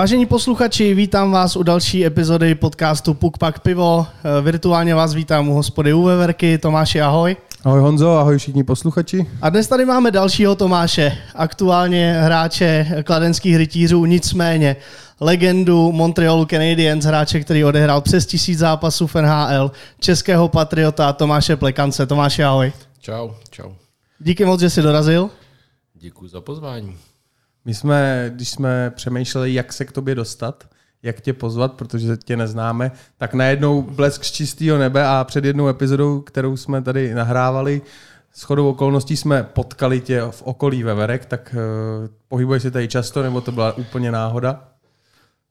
[0.00, 4.06] Vážení posluchači, vítám vás u další epizody podcastu Puk Pak Pivo.
[4.38, 6.58] Eh, Virtuálně vás vítám u hospody u Veverky.
[6.58, 7.36] Tomáši, ahoj.
[7.64, 9.26] Ahoj Honzo, ahoj všichni posluchači.
[9.42, 14.76] A dnes tady máme dalšího Tomáše, aktuálně hráče kladenských rytířů, nicméně
[15.20, 22.06] legendu Montrealu Canadiens, hráče, který odehrál přes tisíc zápasů v NHL, českého patriota Tomáše Plekance.
[22.06, 22.72] Tomáše, ahoj.
[23.00, 23.70] Čau, čau.
[24.18, 25.30] Díky moc, že jsi dorazil.
[25.94, 27.09] Děkuji za pozvání.
[27.64, 30.68] My jsme, když jsme přemýšleli, jak se k tobě dostat,
[31.02, 35.68] jak tě pozvat, protože tě neznáme, tak najednou blesk z čistého nebe a před jednou
[35.68, 37.82] epizodou, kterou jsme tady nahrávali,
[38.32, 41.54] s chodou okolností jsme potkali tě v okolí Veverek, tak
[42.02, 44.68] uh, pohybuješ se tady často, nebo to byla úplně náhoda?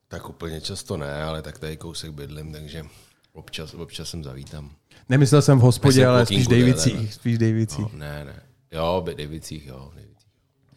[0.08, 2.84] Tak úplně často ne, ale tak tady kousek bydlím, takže
[3.32, 4.70] občas, občas sem zavítám.
[5.08, 7.00] Nemyslel jsem v hospodě, Myslím ale spíš Davicích.
[7.02, 7.08] ne.
[7.12, 7.92] Spíš Davicích.
[7.92, 8.42] No, ne, ne.
[8.72, 9.92] Jo, by Davicích, jo.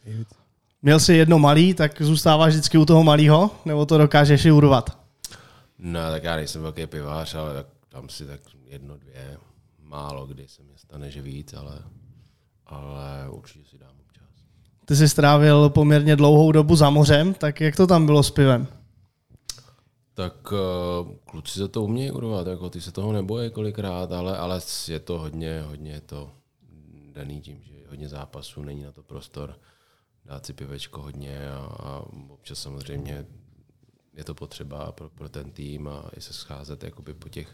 [0.05, 0.42] Davicích.
[0.86, 4.98] Měl jsi jedno malý, tak zůstáváš vždycky u toho malého, nebo to dokážeš i urvat?
[5.80, 9.38] No, tak já nejsem velký pivář, ale tak tam si tak jedno, dvě,
[9.80, 11.80] málo kdy se mi stane, že víc, ale,
[12.66, 14.30] ale určitě si dám občas.
[14.86, 18.67] Ty jsi strávil poměrně dlouhou dobu za mořem, tak jak to tam bylo s pivem?
[20.14, 20.58] Tak uh,
[21.26, 25.20] kluci se to umějí urvat, jako ty se toho neboje kolikrát, ale, ale je to
[25.20, 26.31] hodně, hodně to
[27.14, 29.56] daný tím, že hodně zápasů, není na to prostor
[30.25, 33.25] dát si pivečko hodně a, a občas samozřejmě
[34.13, 37.47] je to potřeba pro, pro ten tým a i se scházet jakoby po těch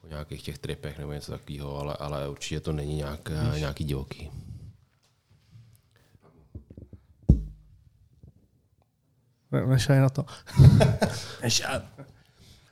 [0.00, 4.30] po nějakých těch tripech nebo něco takového, ale, ale určitě to není nějak, nějaký divoký.
[9.66, 10.24] Nešaj na to.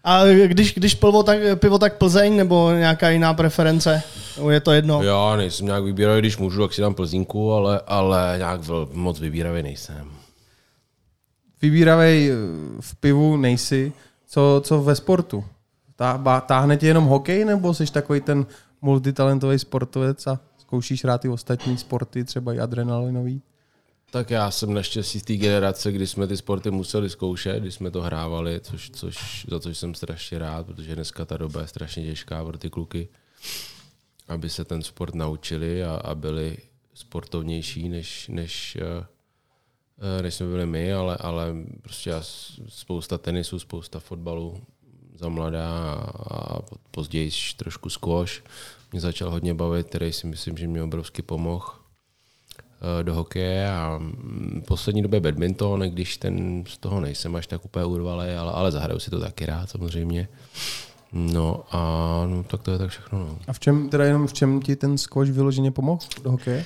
[0.05, 4.03] A když, když pivo tak, pivo, tak Plzeň nebo nějaká jiná preference?
[4.39, 5.03] Nebo je to jedno?
[5.03, 8.61] Já nejsem nějak vybíravý, když můžu, tak si dám plzínku, ale, ale nějak
[8.93, 10.11] moc vybíravý nejsem.
[11.63, 12.35] Vybíravej eh,
[12.81, 13.93] v pivu nejsi.
[14.27, 15.45] Co, co ve sportu?
[15.97, 18.47] Tá, táhne tě jenom hokej, nebo jsi takový ten
[18.83, 23.43] multitalentový sportovec a zkoušíš rád i ostatní sporty, třeba i adrenalinový?
[24.11, 27.91] Tak já jsem naštěstí z té generace, kdy jsme ty sporty museli zkoušet, když jsme
[27.91, 32.05] to hrávali, což, což, za což jsem strašně rád, protože dneska ta doba je strašně
[32.05, 33.09] těžká pro ty kluky,
[34.29, 36.57] aby se ten sport naučili a, a byli
[36.95, 39.07] sportovnější, než, než, eh,
[40.19, 42.23] eh, než jsme byli my, ale, ale prostě já
[42.69, 44.61] spousta tenisu, spousta fotbalu
[45.15, 45.95] za mladá
[46.31, 46.59] a,
[46.91, 48.43] později trošku squash
[48.93, 53.99] mě začal hodně bavit, který si myslím, že mě obrovsky pomohl eh, do hokeje a
[53.99, 58.73] mm, poslední době badminton, když ten z toho nejsem až tak úplně urvalý, ale, ale
[58.73, 60.29] zahraju si to taky rád samozřejmě.
[61.13, 61.81] No a
[62.27, 63.19] no, tak to je tak všechno.
[63.19, 63.39] No.
[63.49, 66.65] A v čem, teda jenom v čem ti ten squash vyloženě pomohl do hokeje?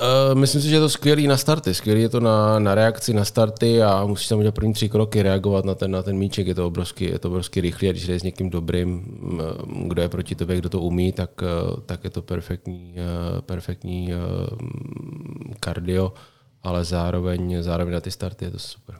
[0.00, 1.74] Uh, myslím si, že je to skvělý na starty.
[1.74, 5.22] Skvělý je to na, na reakci na starty a musíš tam udělat první tři kroky,
[5.22, 6.46] reagovat na ten, na ten míček.
[6.46, 10.02] Je to obrovský, je to obrovský rychlý a když jdeš s někým dobrým, mm, kdo
[10.02, 14.16] je proti tobě, kdo to umí, tak, eh, tak je to perfektní, eh, perfektní eh,
[14.62, 16.12] mm, kardio,
[16.62, 18.94] ale zároveň, zároveň na ty starty je to super.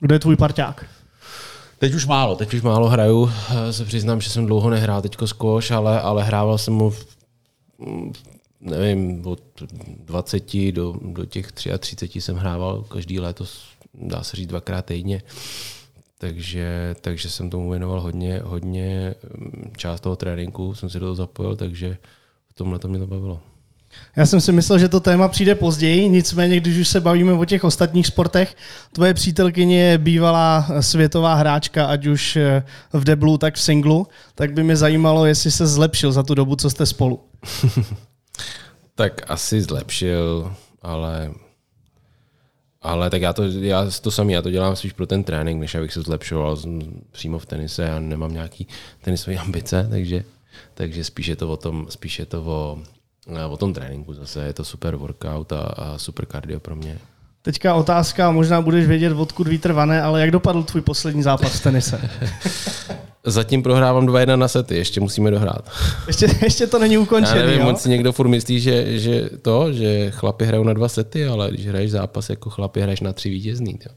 [0.00, 0.86] Kdo je tvůj parťák?
[1.82, 3.30] Teď už málo, teď už málo hraju.
[3.50, 7.06] Eh, Se přiznám, že jsem dlouho nehrál teďko squash, ale, ale hrával jsem mu v,
[7.78, 8.12] mm,
[8.60, 9.42] nevím, od
[10.04, 13.44] 20 do, do těch 33 jsem hrával každý léto,
[13.94, 15.22] dá se říct dvakrát týdně.
[16.18, 21.14] Takže, takže jsem tomu věnoval hodně, hodně mm, část toho tréninku, jsem si do toho
[21.14, 21.98] zapojil, takže
[22.48, 23.40] v tomhle to mě to bavilo.
[24.16, 27.44] Já jsem si myslel, že to téma přijde později, nicméně, když už se bavíme o
[27.44, 28.56] těch ostatních sportech,
[28.92, 34.52] tvoje přítelkyně je bývalá světová hráčka, ať už eh, v deblu, tak v singlu, tak
[34.52, 37.20] by mě zajímalo, jestli se zlepšil za tu dobu, co jste spolu.
[38.94, 40.52] Tak asi zlepšil,
[40.82, 41.30] ale
[42.82, 45.74] ale tak já to, já to samý, já to dělám spíš pro ten trénink, než
[45.74, 46.56] abych se zlepšoval
[47.10, 47.82] přímo v tenise.
[47.82, 48.66] Já nemám nějaký
[49.00, 50.24] tenisové ambice, takže,
[50.74, 52.78] takže spíš je to o tom, spíš je to o,
[53.48, 54.44] o tom tréninku zase.
[54.44, 56.98] Je to super workout a, a super cardio pro mě.
[57.42, 61.62] Teďka otázka, možná budeš vědět, odkud vítr vane, ale jak dopadl tvůj poslední zápas v
[61.62, 62.10] tenise?
[63.24, 65.70] Zatím prohrávám 2-1 na sety, ještě musíme dohrát.
[66.06, 67.68] Ještě, ještě to není Já ukončený, nevím, jo?
[67.68, 71.50] on si někdo furt myslí, že, že to, že chlapi hrajou na dva sety, ale
[71.50, 73.78] když hraješ zápas jako chlapi, hraješ na tři vítězný.
[73.86, 73.92] Jo.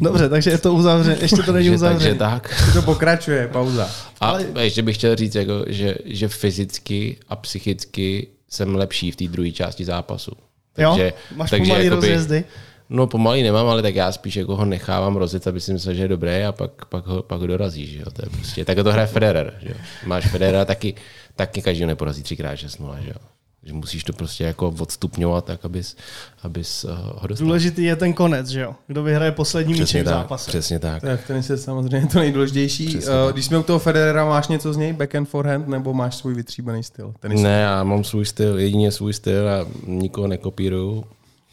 [0.00, 2.18] Dobře, takže je to uzavřené, ještě to není Takže, takže uzavřené.
[2.18, 2.62] tak.
[2.72, 3.90] To pokračuje, pauza.
[4.20, 4.46] A Ale...
[4.60, 9.50] ještě bych chtěl říct, jako, že, že fyzicky a psychicky jsem lepší v té druhé
[9.50, 10.32] části zápasu.
[10.78, 10.98] Jo?
[11.36, 12.44] Máš pomalý rozjezdy?
[12.88, 16.02] No pomalý nemám, ale tak já spíš jako ho nechávám rozjet, aby si myslel, že
[16.02, 17.86] je dobrý a pak, pak, ho, pak ho dorazí.
[17.86, 18.04] Že jo?
[18.12, 19.54] To je prostě, tak to hraje Federer.
[19.62, 19.74] Že jo?
[20.06, 20.94] Máš Federera, taky,
[21.36, 23.16] taky každý ho neporazí třikrát 6 že jo?
[23.64, 25.96] Že musíš to prostě jako odstupňovat tak, abys,
[26.42, 27.46] abys uh, ho dostal.
[27.46, 28.74] Důležitý je ten konec, že jo?
[28.86, 30.50] Kdo vyhraje poslední míček v tak, zápase.
[30.50, 31.00] Přesně tak.
[31.00, 32.86] To je v tenise samozřejmě to nejdůležitější.
[32.86, 33.34] Přesně Uh, tak.
[33.34, 36.82] Když jsme u toho Federera, máš něco z něj, backhand, forehand, nebo máš svůj vytříbený
[36.82, 37.14] styl?
[37.20, 37.40] Tenis.
[37.40, 41.04] Ne, já mám svůj styl, jedině svůj styl a nikoho nekopíruju.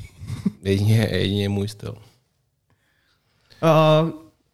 [0.63, 1.95] Jedině, jedině můj styl.
[3.63, 4.09] Uh,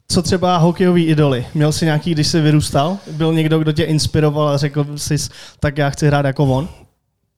[0.08, 1.46] co třeba hokejový idoly?
[1.54, 2.98] Měl jsi nějaký, když jsi vyrůstal?
[3.12, 5.16] Byl někdo, kdo tě inspiroval a řekl jsi,
[5.60, 6.70] tak já chci hrát jako on?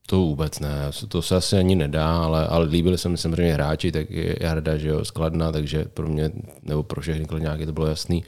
[0.09, 0.69] To vůbec ne,
[1.07, 4.77] to se asi ani nedá, ale, ale líbili se mi samozřejmě hráči, tak je Jarda,
[4.77, 6.31] že jo, skladna, takže pro mě,
[6.63, 8.23] nebo pro všechny kladňáky to bylo jasný.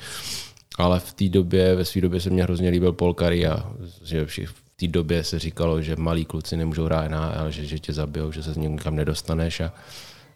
[0.77, 3.71] Ale v té době, ve své době se mě hrozně líbil Paul a
[4.03, 7.93] že v té době se říkalo, že malí kluci nemůžou hrát NHL, že, že tě
[7.93, 9.73] zabijou, že se z nikam nedostaneš a,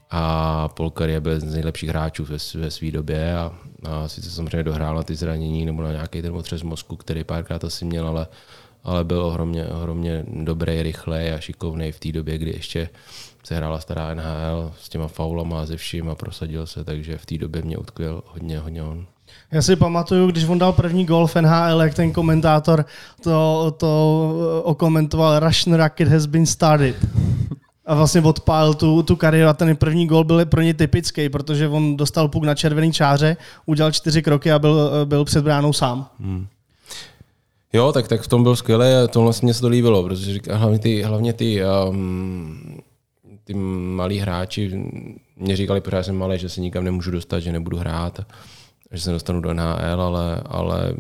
[0.10, 3.52] a Paul Curry byl z nejlepších hráčů ve, ve své době a,
[3.84, 7.64] a sice samozřejmě dohrál na ty zranění nebo na nějaký ten otřes mozku, který párkrát
[7.64, 8.28] asi měl, ale,
[8.84, 12.90] ale byl ohromně, ohromně dobrý, rychlej a šikovný v té době, kdy ještě
[13.44, 17.26] se hrála stará NHL s těma faulama a ze vším a prosadil se, takže v
[17.26, 19.06] té době mě utkvěl hodně, hodně on.
[19.52, 22.86] Já si pamatuju, když on dal první gol v NHL, jak ten komentátor
[23.24, 26.96] to, to okomentoval Russian Rocket has been started.
[27.86, 31.68] A vlastně odpálil tu, tu kariéru a ten první gol byl pro ně typický, protože
[31.68, 36.08] on dostal puk na červený čáře, udělal čtyři kroky a byl, byl před bránou sám.
[37.74, 40.58] Jo, tak, tak v tom byl skvělý a to vlastně se to líbilo, protože říká,
[40.58, 42.80] hlavně ty, hlavně ty, um,
[43.44, 44.84] ty malí hráči
[45.36, 48.20] mě říkali pořád, že jsem malý, že se nikam nemůžu dostat, že nebudu hrát,
[48.92, 50.96] že se dostanu do NHL, ale, ale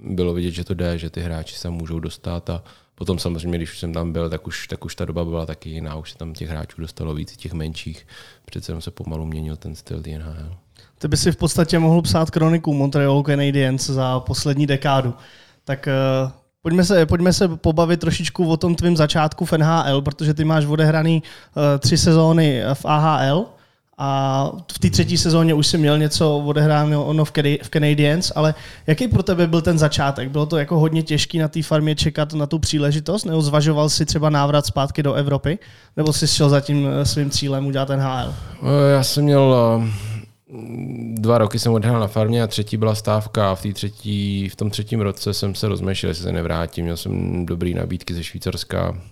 [0.00, 2.62] bylo vidět, že to jde, že ty hráči se můžou dostat a
[2.94, 5.96] potom samozřejmě, když jsem tam byl, tak už, tak už ta doba byla taky jiná,
[5.96, 8.06] už se tam těch hráčů dostalo víc, těch menších,
[8.44, 10.56] přece jenom se pomalu měnil ten styl NHL.
[10.98, 15.14] Ty by si v podstatě mohl psát kroniku Montreal Canadiens za poslední dekádu.
[15.68, 15.88] Tak
[16.24, 16.30] uh,
[16.62, 20.64] pojďme, se, pojďme se pobavit trošičku o tom tvým začátku v NHL, protože ty máš
[20.64, 23.46] odehraný uh, tři sezóny v AHL
[23.98, 27.32] a v té třetí sezóně už si měl něco odehráno ono v,
[27.62, 28.54] v Canadiens, ale
[28.86, 30.30] jaký pro tebe byl ten začátek?
[30.30, 33.24] Bylo to jako hodně těžký na té farmě čekat na tu příležitost?
[33.24, 35.58] Nebo zvažoval si třeba návrat zpátky do Evropy?
[35.96, 38.34] Nebo jsi šel za tím eh, svým cílem udělat ten HL?
[38.92, 39.54] Já jsem měl
[41.14, 44.70] dva roky jsem odhrál na farmě a třetí byla stávka a v, třetí, v tom
[44.70, 46.84] třetím roce jsem se rozmešil, jestli se nevrátím.
[46.84, 49.02] Měl jsem dobrý nabídky ze Švýcarska.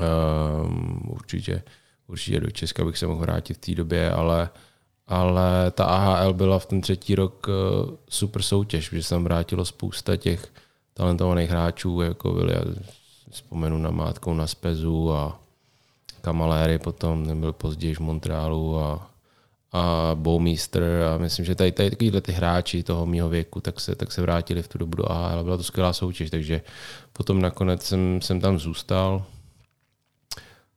[0.00, 1.62] Um, určitě,
[2.06, 4.50] určitě do Česka bych se mohl vrátit v té době, ale,
[5.06, 9.64] ale ta AHL byla v ten třetí rok eh, super soutěž, protože se tam vrátilo
[9.64, 10.52] spousta těch
[10.94, 12.60] talentovaných hráčů, jako byli, já
[13.30, 15.40] vzpomenu na Mátkou na Spezu a
[16.20, 19.10] Kamaléry potom, ten byl později v Montrealu a,
[19.72, 20.82] a Bowmeister
[21.14, 24.22] a myslím, že tady, tady takovýhle ty hráči toho mýho věku, tak se, tak se
[24.22, 25.44] vrátili v tu dobu do AHL.
[25.44, 26.60] Byla to skvělá soutěž, takže
[27.12, 29.24] potom nakonec jsem, jsem tam zůstal.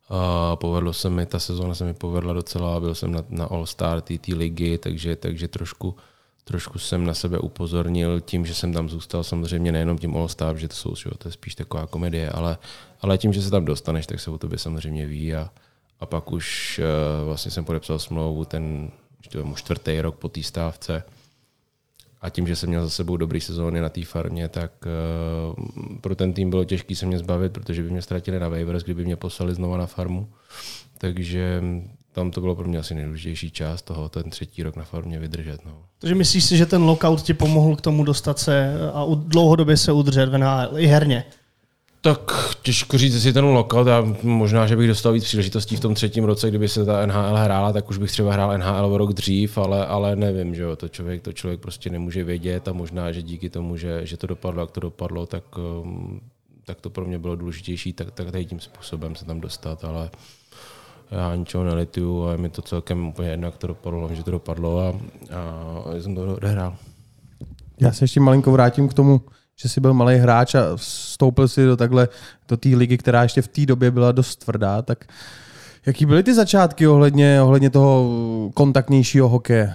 [0.08, 4.00] A povedlo se mi, ta sezóna se mi povedla docela, byl jsem na, na All-Star
[4.00, 5.96] TT ligy, takže, takže trošku,
[6.44, 10.68] trošku jsem na sebe upozornil tím, že jsem tam zůstal, samozřejmě nejenom tím All-Star, že
[10.68, 12.58] to jsou, že to je spíš taková komedie, ale,
[13.00, 15.50] ale tím, že se tam dostaneš, tak se o tobě samozřejmě ví a,
[16.00, 18.90] a pak už uh, vlastně jsem podepsal smlouvu ten
[19.54, 21.02] čtvrtý rok po té stávce
[22.20, 26.16] a tím, že jsem měl za sebou dobrý sezóny na té farmě, tak uh, pro
[26.16, 29.16] ten tým bylo těžké se mě zbavit, protože by mě ztratili na waivers, kdyby mě
[29.16, 30.28] poslali znova na farmu.
[30.98, 31.62] Takže
[32.12, 35.64] tam to bylo pro mě asi nejdůležitější část toho, ten třetí rok na farmě vydržet.
[35.66, 35.82] No.
[35.98, 39.92] Takže myslíš si, že ten lockout ti pomohl k tomu dostat se a dlouhodobě se
[39.92, 41.24] udržet v NHL, i herně?
[42.04, 45.94] Tak těžko říct, jestli ten lockout a možná, že bych dostal víc příležitostí v tom
[45.94, 49.12] třetím roce, kdyby se ta NHL hrála, tak už bych třeba hrál NHL o rok
[49.12, 53.12] dřív, ale, ale nevím, že jo, to člověk, to člověk prostě nemůže vědět a možná,
[53.12, 56.20] že díky tomu, že, že to dopadlo, jak to dopadlo, tak, um,
[56.64, 60.10] tak to pro mě bylo důležitější, tak, tak tady tím způsobem se tam dostat, ale
[61.10, 64.30] já ničeho nelituju a je mi to celkem úplně jedno, jak to dopadlo, že to
[64.30, 66.76] dopadlo a, a jsem to odehrál.
[67.80, 69.20] Já se ještě malinko vrátím k tomu,
[69.56, 72.08] že jsi byl malý hráč a vstoupil si do takhle,
[72.48, 75.04] do té ligy, která ještě v té době byla dost tvrdá, tak
[75.86, 78.10] jaký byly ty začátky ohledně, ohledně toho
[78.54, 79.74] kontaktnějšího hokeje?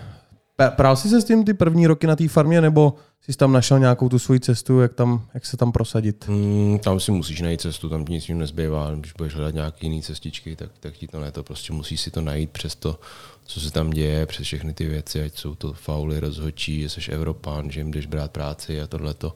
[0.70, 3.80] Prál jsi se s tím ty první roky na té farmě, nebo jsi tam našel
[3.80, 6.28] nějakou tu svoji cestu, jak, tam, jak se tam prosadit?
[6.28, 8.92] Mm, tam si musíš najít cestu, tam ti nic jiného nezbývá.
[8.96, 12.12] Když budeš hledat nějaké jiné cestičky, tak, tak ti to ne, to prostě musíš si
[12.12, 13.00] to najít přes to,
[13.46, 17.12] co se tam děje, přes všechny ty věci, ať jsou to fauly, rozhodčí, že jsi
[17.12, 19.36] Evropán, že jim jdeš brát práci a tohleto,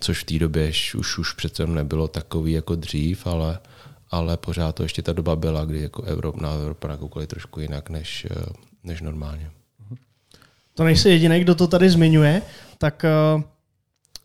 [0.00, 3.58] což v té době už, už přece nebylo takový jako dřív, ale,
[4.10, 7.90] ale pořád to ještě ta doba byla, kdy jako Evropa, na Evropa nakoukali trošku jinak
[7.90, 8.52] než, eh,
[8.84, 9.50] než normálně.
[10.74, 12.42] To nejsi jediný, kdo to tady zmiňuje,
[12.78, 13.42] tak uh,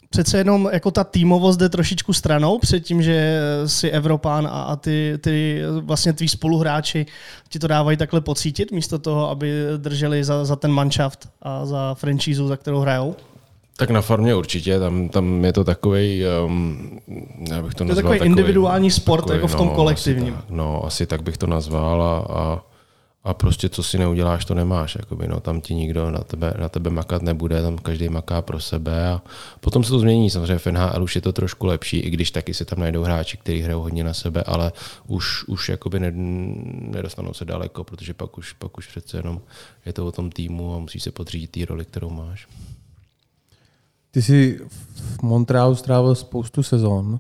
[0.09, 4.75] přece jenom jako ta týmovost jde trošičku stranou před tím, že si Evropán a, a
[4.75, 7.05] ty, ty vlastně tví spoluhráči
[7.49, 11.93] ti to dávají takhle pocítit, místo toho, aby drželi za, za ten manšaft a za
[11.93, 13.15] franchízu, za kterou hrajou?
[13.77, 16.99] Tak na farmě určitě, tam, tam je to takový, um,
[17.49, 17.89] já bych to, to nazval.
[17.89, 20.33] Je takový, takový individuální sport, takový, jako v tom no, kolektivním.
[20.33, 22.61] Asi tak, no, asi tak bych to nazval a, a
[23.25, 24.95] a prostě co si neuděláš, to nemáš.
[24.95, 28.59] Jakoby, no, tam ti nikdo na tebe, na tebe makat nebude, tam každý maká pro
[28.59, 29.21] sebe a
[29.59, 30.29] potom se to změní.
[30.29, 33.37] Samozřejmě v NHL už je to trošku lepší, i když taky se tam najdou hráči,
[33.37, 34.71] kteří hrajou hodně na sebe, ale
[35.07, 36.11] už, už jakoby ne,
[36.91, 39.41] nedostanou se daleko, protože pak už, pak už přece jenom
[39.85, 42.47] je to o tom týmu a musíš se podřídit té roli, kterou máš.
[44.11, 44.59] Ty jsi
[45.19, 47.19] v Montrealu strávil spoustu sezon.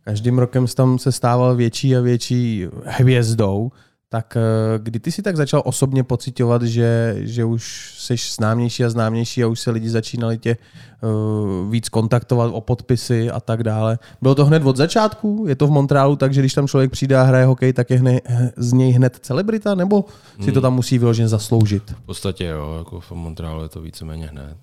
[0.00, 3.72] Každým rokem tam se stával větší a větší hvězdou.
[4.10, 8.90] Tak eh, kdy ty si tak začal osobně pocitovat, že, že už jsi známější a
[8.90, 10.56] známější a už se lidi začínali tě
[11.02, 13.98] uh, víc kontaktovat o podpisy a tak dále.
[14.22, 15.44] Bylo to hned od začátku?
[15.48, 17.98] Je to v Montrealu tak, že když tam člověk přijde a hraje hokej, tak je
[17.98, 18.20] hne,
[18.56, 20.04] z něj hned celebrita, nebo
[20.44, 21.90] si to tam musí vyloženě zasloužit?
[21.90, 24.56] V podstatě jo, jako v Montrealu je to víceméně hned.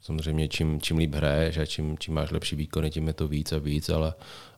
[0.00, 3.52] Samozřejmě čím, čím líp hraješ a čím, čím máš lepší výkony, tím je to víc
[3.52, 4.14] a víc, ale,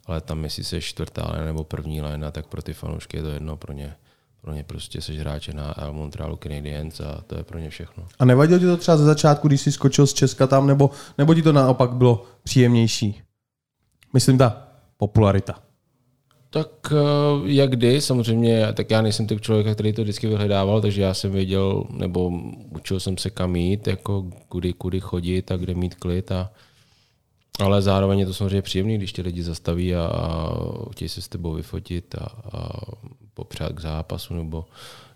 [0.07, 3.57] ale tam jestli jsi čtvrtá nebo první léna, tak pro ty fanoušky je to jedno,
[3.57, 3.95] pro ně
[4.47, 8.07] pro ně prostě seš hráče na Montrealu Canadiens a to je pro ně všechno.
[8.19, 11.35] A nevadilo ti to třeba ze začátku, když jsi skočil z Česka tam, nebo, nebo
[11.35, 13.23] ti to naopak bylo příjemnější?
[14.13, 15.55] Myslím ta popularita.
[16.51, 16.97] Tak eh,
[17.45, 21.33] jak kdy, samozřejmě, tak já nejsem typ člověka, který to vždycky vyhledával, takže já jsem
[21.33, 22.33] věděl, nebo
[22.77, 26.51] učil jsem se kam jít, jako kudy, kudy chodit a kde mít klid a,
[27.59, 30.51] ale zároveň je to samozřejmě příjemné, když tě lidi zastaví a, a
[30.93, 32.69] chtějí se s tebou vyfotit a, a
[33.35, 34.65] popřát k zápasu nebo,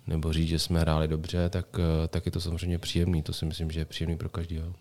[0.07, 1.67] nebo říct, že jsme hráli dobře, tak,
[2.09, 3.23] tak je to samozřejmě příjemný.
[3.23, 4.73] To si myslím, že je příjemný pro každého.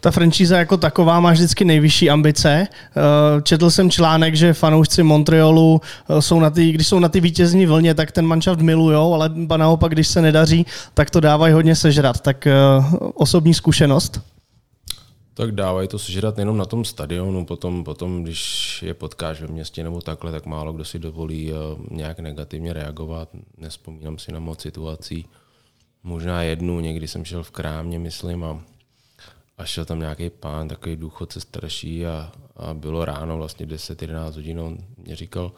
[0.00, 2.66] Ta franšíza jako taková má vždycky nejvyšší ambice.
[2.70, 7.20] Eh, četl jsem článek, že fanoušci Montrealu eh, jsou na ty, když jsou na ty
[7.20, 11.76] vítězní vlně, tak ten manšaft milujou, ale naopak, když se nedaří, tak to dávají hodně
[11.76, 12.20] sežrat.
[12.20, 12.52] Tak eh,
[13.14, 14.20] osobní zkušenost?
[15.38, 19.84] Tak dávají to sežrat jenom na tom stadionu, potom, potom, když je potkáš ve městě
[19.84, 21.54] nebo takhle, tak málo kdo si dovolí eh,
[21.90, 23.28] nějak negativně reagovat.
[23.56, 25.26] Nespomínám si na moc situací.
[26.02, 28.60] Možná jednu, někdy jsem šel v krámě, myslím, a,
[29.58, 34.60] a šel tam nějaký pán, takový důchodce starší a, a bylo ráno, vlastně 10-11 hodin,
[34.60, 35.52] on mě říkal,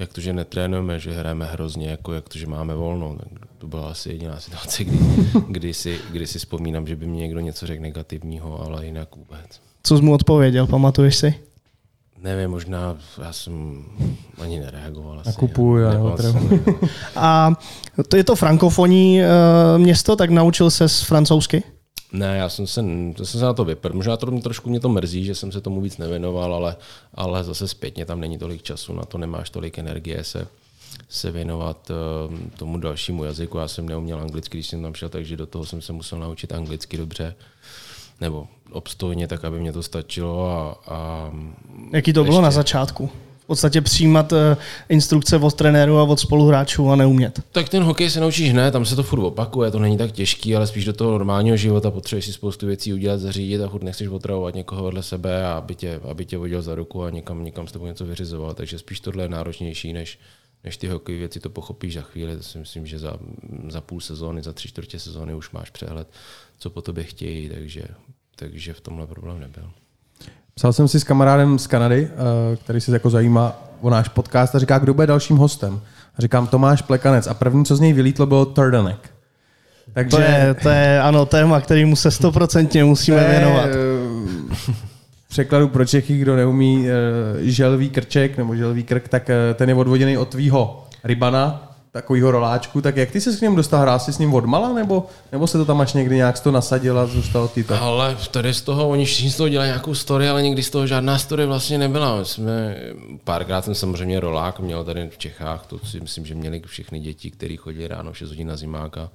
[0.00, 3.16] jak to, že netrénujeme, že hrajeme hrozně, jako jak to, že máme volno.
[3.16, 4.98] Tak to byla asi jediná situace, kdy,
[5.48, 9.60] kdy, si, kdy si vzpomínám, že by mě někdo něco řekl negativního, ale jinak vůbec.
[9.82, 11.34] Co jsi mu odpověděl, pamatuješ si?
[12.22, 13.84] Nevím, možná já jsem
[14.40, 15.20] ani nereagoval.
[15.20, 15.92] Asi, kupuju, já
[17.16, 17.52] A
[18.08, 21.62] to je to frankofonní uh, město, tak naučil se z francouzsky?
[22.12, 22.84] Ne, já jsem se,
[23.16, 23.92] to jsem se na to vypr.
[23.92, 26.76] Možná to trošku mě to mrzí, že jsem se tomu víc nevěnoval, ale,
[27.14, 30.46] ale zase zpětně tam není tolik času, na to nemáš tolik energie se,
[31.08, 33.58] se věnovat uh, tomu dalšímu jazyku.
[33.58, 36.52] Já jsem neuměl anglicky, když jsem tam šel, takže do toho jsem se musel naučit
[36.52, 37.34] anglicky dobře
[38.20, 40.50] nebo obstojně, tak aby mě to stačilo.
[40.50, 41.30] A, a
[41.92, 42.30] Jaký to ještě...
[42.30, 43.10] bylo na začátku?
[43.50, 44.56] Podstatě přijímat eh,
[44.88, 47.40] instrukce od trenéru a od spoluhráčů a neumět.
[47.52, 50.56] Tak ten hokej se naučíš hned, tam se to furt opakuje, to není tak těžký,
[50.56, 54.08] ale spíš do toho normálního života potřebuješ si spoustu věcí udělat, zařídit a furt nechceš
[54.08, 57.66] otravovat někoho vedle sebe, a aby tě, aby tě vodil za ruku a někam, někam
[57.66, 58.54] s tebou něco vyřizoval.
[58.54, 60.18] Takže spíš tohle je náročnější, než,
[60.64, 62.36] než ty hokej věci to pochopíš za chvíli.
[62.36, 63.16] To si myslím, že za,
[63.68, 66.08] za půl sezóny, za tři čtvrtě sezóny už máš přehled,
[66.58, 67.82] co po tobě chtějí, takže,
[68.36, 69.70] takže v tomhle problém nebyl.
[70.54, 74.54] Psal jsem si s kamarádem z Kanady, eh, který se jako zajímá o náš podcast
[74.54, 75.80] a říká, kdo bude dalším hostem.
[76.18, 77.26] A říkám Tomáš Plekanec.
[77.26, 79.10] A první, co z něj vylítlo, bylo Turdanek.
[79.92, 80.16] Takže...
[80.16, 83.66] To, je, to je, ano, téma, kterýmu se stoprocentně musíme věnovat.
[83.66, 84.74] Eh,
[85.28, 86.92] překladu pro Čechy, kdo neumí eh,
[87.40, 92.96] želvý krček nebo želvý krk, tak ten je odvoděný od tvýho rybana, takovýho roláčku, tak
[92.96, 93.80] jak ty se s ním dostal?
[93.80, 96.98] Hrál jsi s ním odmala, nebo, nebo se to tam až někdy nějak to nasadil
[96.98, 97.82] a zůstal ty tak?
[97.82, 100.86] Ale tady z toho, oni všichni z toho dělají nějakou story, ale nikdy z toho
[100.86, 102.24] žádná story vlastně nebyla.
[102.24, 102.76] jsme,
[103.24, 107.30] párkrát jsem samozřejmě rolák měl tady v Čechách, to si myslím, že měli všechny děti,
[107.30, 109.10] které chodili ráno 6 hodin na zimáka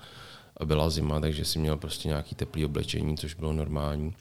[0.58, 4.14] a byla zima, takže si měl prostě nějaký teplý oblečení, což bylo normální.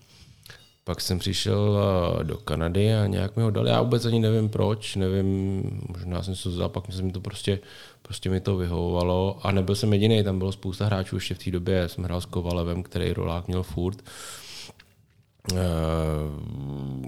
[0.85, 1.79] Pak jsem přišel
[2.21, 3.71] eh, do Kanady a nějak mi ho dali.
[3.71, 7.59] Já vůbec ani nevím proč, nevím, možná jsem se vzal, pak jsem to prostě,
[8.03, 9.39] prostě mi to vyhovovalo.
[9.43, 11.75] A nebyl jsem jediný, tam bylo spousta hráčů ještě v té době.
[11.75, 14.03] Já jsem hrál s Kovalevem, který rolák měl furt.
[15.53, 15.59] Uh,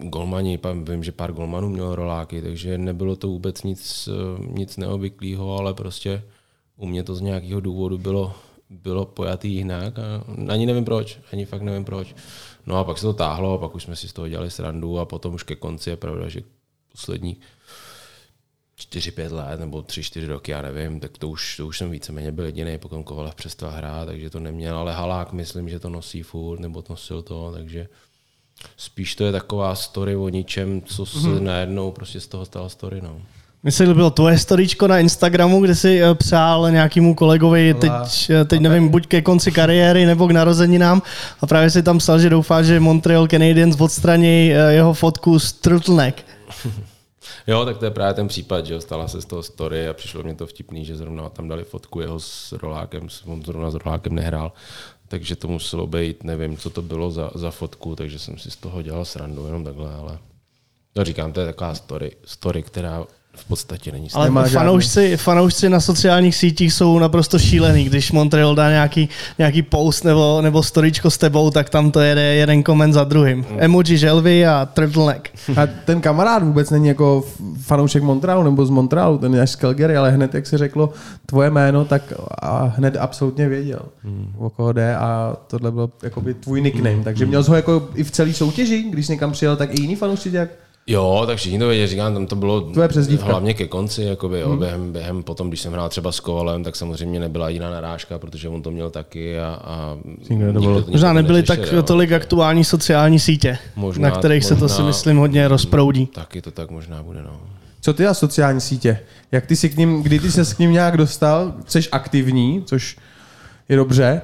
[0.09, 5.59] golmani, vím, že pár golmanů měl roláky, takže nebylo to vůbec nic, eh, nic neobvyklého,
[5.59, 6.23] ale prostě
[6.77, 8.35] u mě to z nějakého důvodu bylo,
[8.71, 12.15] bylo pojatý jinak a ani nevím proč, ani fakt nevím proč
[12.67, 14.99] No a pak se to táhlo, a pak už jsme si z toho dělali srandu
[14.99, 16.41] a potom už ke konci je pravda, že
[16.93, 17.37] poslední
[18.79, 22.45] 4-5 let nebo 3-4 roky, já nevím, tak to už, to už jsem víceméně byl
[22.45, 26.61] jediný, pokud Kovalev přestal hrát, takže to neměl, ale Halák myslím, že to nosí furt,
[26.61, 27.89] nebo to nosil to, takže
[28.77, 31.41] spíš to je taková story o ničem, co se mm-hmm.
[31.41, 33.23] najednou prostě z toho stala story, no.
[33.63, 37.93] Mně se líbilo tvoje storičko na Instagramu, kde si eh, přál nějakému kolegovi, teď,
[38.31, 41.03] eh, teď nevím, buď ke konci kariéry nebo k narozeninám
[41.41, 45.53] a právě si tam psal, že doufá, že Montreal Canadiens odstraní eh, jeho fotku z
[45.53, 46.25] turtleneck.
[47.47, 50.23] Jo, tak to je právě ten případ, že stala se z toho story a přišlo
[50.23, 54.15] mě to vtipný, že zrovna tam dali fotku jeho s rolákem, on zrovna s rolákem
[54.15, 54.53] nehrál,
[55.09, 58.57] takže to muselo být, nevím, co to bylo za, za fotku, takže jsem si z
[58.57, 60.19] toho dělal srandu, jenom takhle, ale
[60.93, 63.05] to říkám, to je taková story, story která
[63.37, 67.85] v podstatě není Ale fanoušci, fanoušci na sociálních sítích jsou naprosto šílený.
[67.85, 72.23] Když Montreal dá nějaký, nějaký post nebo, nebo storičko s tebou, tak tam to jede
[72.23, 73.39] jeden koment za druhým.
[73.39, 73.45] Mm.
[73.59, 75.29] Emoji želvy a turtleneck.
[75.57, 77.25] A ten kamarád vůbec není jako
[77.63, 80.93] fanoušek Montrealu nebo z Montrealu, ten je až z Calgary, ale hned, jak se řeklo
[81.27, 82.13] tvoje jméno, tak
[82.43, 84.33] a hned absolutně věděl, mm.
[84.39, 86.97] o koho jde a tohle byl jako tvůj nickname.
[86.97, 87.05] Mm.
[87.05, 89.81] Takže měl jsi ho jako i v celé soutěži, když jsi někam přijel, tak i
[89.81, 90.49] jiný fanoušci jak
[90.89, 92.89] Jo, tak všichni to vědí, říkám, tam to bylo Tvoje
[93.21, 94.59] hlavně ke konci, jakoby, jo, hmm.
[94.59, 98.49] během, během, potom, když jsem hrál třeba s Kovalem, tak samozřejmě nebyla jiná narážka, protože
[98.49, 99.97] on to měl taky a, a
[100.87, 101.83] Možná nebyly tak jo.
[101.83, 106.07] tolik aktuální sociální sítě, možná, na kterých možná, se to si myslím hodně rozproudí.
[106.07, 107.41] Taky to tak možná bude, no.
[107.81, 109.01] Co ty a sociální sítě?
[109.33, 111.55] Jak ty si k ním, kdy ty se k ním nějak dostal?
[111.67, 112.97] Jsi aktivní, což
[113.69, 114.23] je dobře.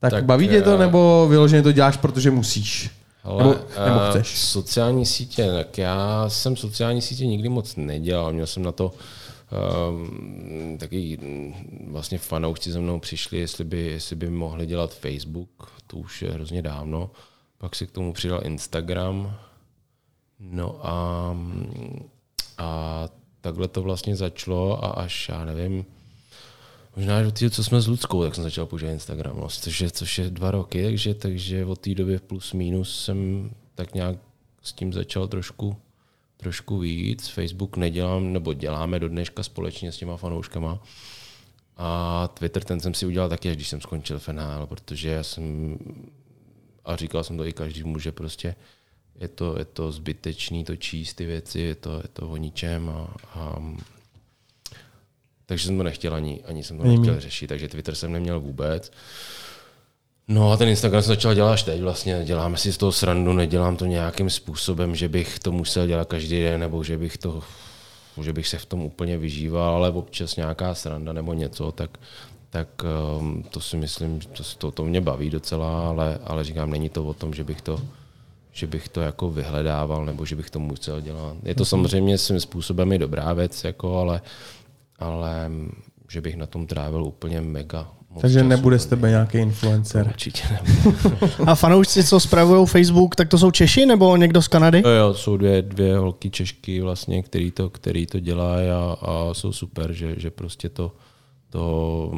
[0.00, 2.90] Tak, tak baví tě to, nebo vyloženě to děláš, protože musíš?
[3.24, 4.38] Ale, nebo, nebo eh, chceš?
[4.38, 8.32] Sociální sítě, tak já jsem sociální sítě nikdy moc nedělal.
[8.32, 8.92] Měl jsem na to
[9.90, 11.18] um, taky
[11.86, 16.30] vlastně fanoušci ze mnou přišli, jestli by, jestli by mohli dělat Facebook, to už je
[16.30, 17.10] hrozně dávno.
[17.58, 19.36] Pak si k tomu přidal Instagram.
[20.38, 21.36] No a,
[22.58, 23.08] a
[23.40, 25.84] takhle to vlastně začalo a až, já nevím,
[26.96, 29.90] Možná, od té, co jsme s Ludskou, tak jsem začal používat Instagram, no, což, je,
[29.90, 34.16] což je dva roky, takže, takže od té doby plus minus jsem tak nějak
[34.62, 35.76] s tím začal trošku,
[36.36, 37.28] trošku víc.
[37.28, 40.82] Facebook nedělám, nebo děláme do dneška společně s těma fanouškama.
[41.76, 45.78] A Twitter ten jsem si udělal taky, až když jsem skončil FNL, protože já jsem,
[46.84, 48.54] a říkal jsem to i každý že prostě
[49.20, 52.88] je to, je to zbytečný to číst ty věci, je to, je to o ničem
[52.88, 53.62] a, a
[55.50, 58.92] takže jsem to nechtěl ani, ani jsem to nechtěl řešit, takže Twitter jsem neměl vůbec.
[60.28, 63.32] No a ten Instagram jsem začal dělat až teď vlastně, děláme si z toho srandu,
[63.32, 67.42] nedělám to nějakým způsobem, že bych to musel dělat každý den, nebo že bych to
[68.22, 71.98] že bych se v tom úplně vyžíval, ale občas nějaká sranda nebo něco, tak,
[72.50, 72.68] tak
[73.18, 77.04] um, to si myslím, to, to, to mě baví docela, ale, ale říkám, není to
[77.04, 77.80] o tom, že bych to,
[78.52, 81.36] že bych to jako vyhledával nebo že bych to musel dělat.
[81.42, 81.68] Je to mhm.
[81.68, 84.20] samozřejmě svým způsobem i dobrá věc, jako, ale,
[85.00, 85.50] ale
[86.08, 90.06] že bych na tom trávil úplně mega Moc Takže času, nebude z tebe nějaký influencer.
[90.06, 90.60] Určitě ne.
[91.46, 94.82] A fanoušci, co spravují Facebook, tak to jsou Češi nebo někdo z Kanady?
[94.84, 99.34] Jo, jo jsou dvě, dvě holky Češky, vlastně, který to, který to dělají a, a,
[99.34, 100.92] jsou super, že, že prostě to,
[101.50, 102.12] to,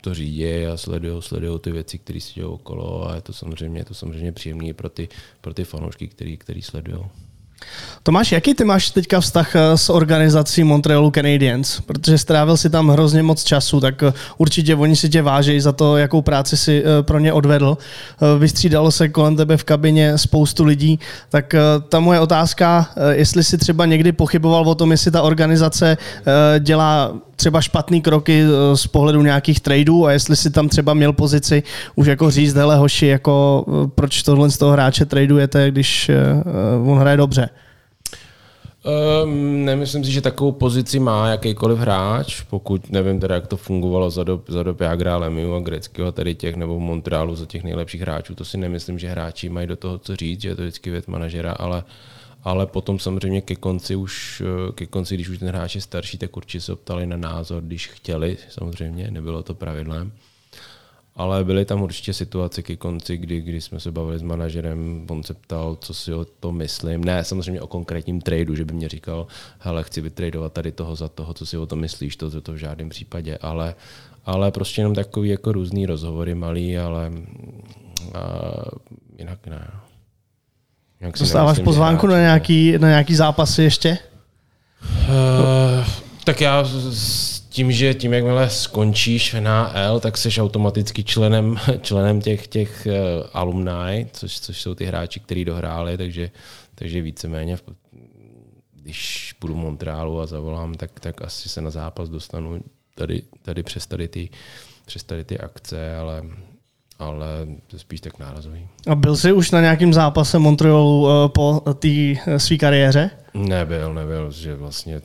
[0.00, 3.80] to řídí a sledují sledují ty věci, které se dějí okolo a je to samozřejmě,
[3.80, 5.08] je to samozřejmě příjemné pro ty,
[5.40, 7.04] pro ty fanoušky, který, který sledují.
[8.06, 11.80] Tomáš, jaký ty máš teďka vztah eh, s organizací Montrealu Canadiens?
[11.80, 15.72] Protože strávil si tam hrozně moc času, tak eh, určitě oni si tě vážejí za
[15.72, 17.78] to, jakou práci si eh, pro ně odvedl.
[18.38, 20.98] Vystřídalo se kolem tebe v kabině spoustu lidí,
[21.28, 21.54] tak
[21.88, 25.96] ta moje otázka, jestli si třeba někdy pochyboval o tom, jestli ta organizace
[26.58, 28.42] dělá třeba špatný kroky
[28.74, 31.62] z pohledu nějakých tradeů a jestli si tam třeba měl pozici
[31.94, 36.10] už jako říct, hele hoši, jako proč tohle z toho hráče tradujete, když
[36.86, 37.48] on hraje dobře.
[39.24, 44.10] Um, nemyslím si, že takovou pozici má jakýkoliv hráč, pokud nevím teda, jak to fungovalo
[44.10, 48.00] za dob, za dob Jagra, Lemiu a Greckého, tady těch, nebo Montrealu za těch nejlepších
[48.00, 50.90] hráčů, to si nemyslím, že hráči mají do toho co říct, že je to vždycky
[50.90, 51.84] věc manažera, ale,
[52.44, 54.42] ale potom samozřejmě ke konci už,
[54.74, 57.88] ke konci, když už ten hráč je starší, tak určitě se optali na názor, když
[57.88, 60.12] chtěli, samozřejmě, nebylo to pravidlem
[61.16, 65.22] ale byly tam určitě situace ke konci, kdy, kdy jsme se bavili s manažerem, on
[65.22, 67.04] se ptal, co si o to myslím.
[67.04, 69.26] Ne samozřejmě o konkrétním tradu, že by mě říkal,
[69.58, 72.52] hele, chci vytradovat tady toho za toho, co si o to myslíš, to, to, to
[72.52, 73.74] v žádném případě, ale,
[74.24, 77.12] ale prostě jenom takový jako různý rozhovory malý, ale
[78.14, 78.20] a,
[79.18, 79.70] jinak ne.
[81.18, 83.98] Dostáváš pozvánku na nějaký, na nějaký zápasy ještě?
[85.08, 85.86] Uh,
[86.24, 86.64] tak já
[87.48, 93.26] tím, že tím, jakmile skončíš v NHL, tak jsi automaticky členem, členem těch, těch uh,
[93.32, 96.30] alumni, což, což jsou ty hráči, kteří dohráli, takže,
[96.74, 97.56] takže víceméně,
[98.72, 102.60] když půjdu v Montrealu a zavolám, tak, tak asi se na zápas dostanu
[102.94, 104.28] tady, tady přes tady ty,
[104.86, 106.22] přes tady ty akce, ale
[106.98, 107.26] ale
[107.66, 108.68] to spíš tak nárazový.
[108.86, 113.10] A byl jsi už na nějakém zápase Montrealu uh, po té uh, své kariéře?
[113.34, 115.00] Nebyl, nebyl, že vlastně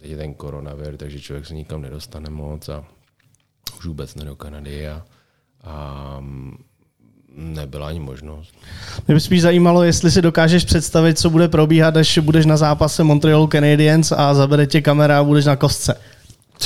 [0.00, 2.84] teď je ten koronavir, takže člověk se nikam nedostane moc a
[3.78, 5.02] už vůbec ne do Kanady a,
[5.64, 6.24] a
[7.36, 8.54] nebyla ani možnost.
[9.06, 13.04] Mě by spíš zajímalo, jestli si dokážeš představit, co bude probíhat, až budeš na zápase
[13.04, 16.00] Montrealu Canadiens a zabere tě kamera a budeš na kostce.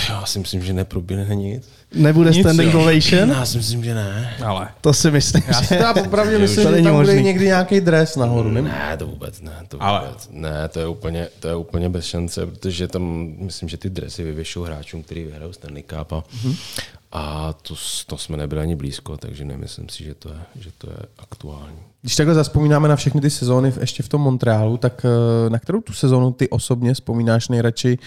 [0.08, 1.68] Já si myslím, že neproběhne nic.
[1.94, 2.80] Nebude nic, standing jo.
[2.80, 3.28] ovation?
[3.30, 4.34] Já si myslím, že ne.
[4.44, 4.68] Ale.
[4.80, 8.50] To si myslím, Já si teda popravdě myslím, že tam bude někdy nějaký dres nahoru.
[8.50, 9.52] Ne, ne to vůbec ne.
[9.68, 10.00] To Ale.
[10.00, 10.28] vůbec.
[10.32, 14.24] Ne, to je, úplně, to je úplně bez šance, protože tam myslím, že ty dresy
[14.24, 16.56] vyvěšou hráčům, který vyhrajou Stanley Cup a, mm-hmm.
[17.12, 17.74] a to,
[18.06, 21.78] to jsme nebyli ani blízko, takže nemyslím si, že to je, že to je aktuální.
[22.02, 25.80] Když takhle zaspomínáme na všechny ty sezóny ještě v tom Montrealu, tak eh, na kterou
[25.80, 27.98] tu sezónu ty osobně vzpomínáš nejradši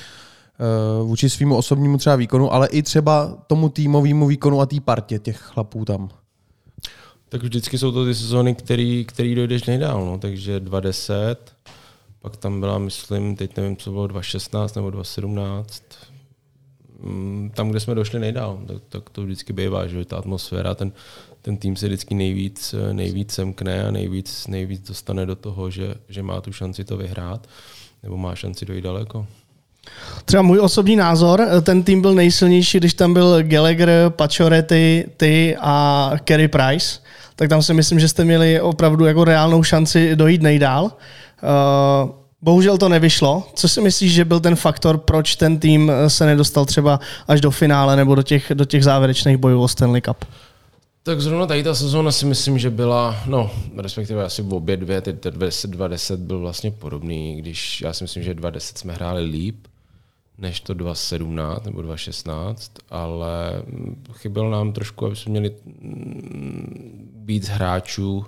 [1.03, 5.37] vůči svýmu osobnímu třeba výkonu, ale i třeba tomu týmovému výkonu a té partě těch
[5.37, 6.09] chlapů tam.
[7.29, 10.17] Tak vždycky jsou to ty sezóny, který, který dojdeš nejdál, no.
[10.17, 11.55] takže 2010,
[12.21, 15.83] pak tam byla, myslím, teď nevím, co bylo, 2016 nebo 2017,
[16.99, 20.91] mm, tam, kde jsme došli nejdál, tak, tak to vždycky bývá, že ta atmosféra, ten,
[21.41, 26.23] ten tým se vždycky nejvíc, nejvíc semkne a nejvíc, nejvíc dostane do toho, že, že
[26.23, 27.47] má tu šanci to vyhrát,
[28.03, 29.27] nebo má šanci dojít daleko.
[30.25, 36.11] Třeba můj osobní názor, ten tým byl nejsilnější, když tam byl Gallagher, Pacioretty, ty a
[36.23, 36.99] Kerry Price,
[37.35, 40.83] tak tam si myslím, že jste měli opravdu jako reálnou šanci dojít nejdál.
[40.83, 40.89] Uh,
[42.41, 43.47] bohužel to nevyšlo.
[43.55, 47.51] Co si myslíš, že byl ten faktor, proč ten tým se nedostal třeba až do
[47.51, 50.25] finále nebo do těch, do těch závěrečných bojů o Stanley Cup?
[51.09, 55.01] Tak zrovna tady ta sezóna si myslím, že byla, no, respektive asi v obě dvě,
[55.01, 59.67] ty 2020 byl vlastně podobný, když já si myslím, že 2010 jsme hráli líp,
[60.37, 62.55] než to 2.17 nebo 2.16,
[62.89, 63.63] ale
[64.13, 65.55] chybělo nám trošku, aby jsme měli
[67.15, 68.25] být z hráčů,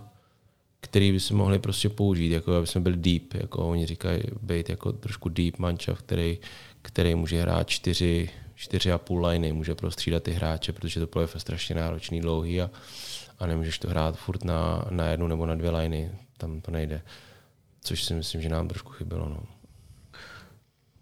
[0.79, 4.69] který by se mohli prostě použít, jako aby jsme byli deep, jako oni říkají, být
[4.69, 6.37] jako trošku deep manča, který,
[6.81, 8.29] který může hrát čtyři,
[8.61, 12.69] čtyři a půl liney, může prostřídat ty hráče, protože to bylo strašně náročný, dlouhý a,
[13.39, 17.01] a nemůžeš to hrát furt na, na jednu nebo na dvě liney, tam to nejde.
[17.83, 19.29] Což si myslím, že nám trošku chybělo.
[19.29, 19.43] No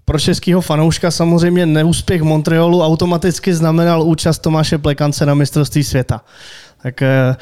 [0.10, 6.22] pro českého fanouška samozřejmě neúspěch Montrealu automaticky znamenal účast Tomáše Plekance na mistrovství světa.
[6.84, 7.36] Tak eh,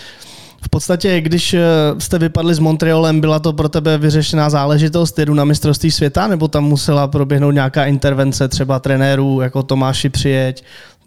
[0.67, 1.61] v podstatě, když eh,
[1.97, 6.47] jste vypadli s Montrealem, byla to pro tebe vyřešená záležitost, jedu na mistrovství světa, nebo
[6.47, 10.63] tam musela proběhnout nějaká intervence třeba trenérů, jako Tomáši přijeď?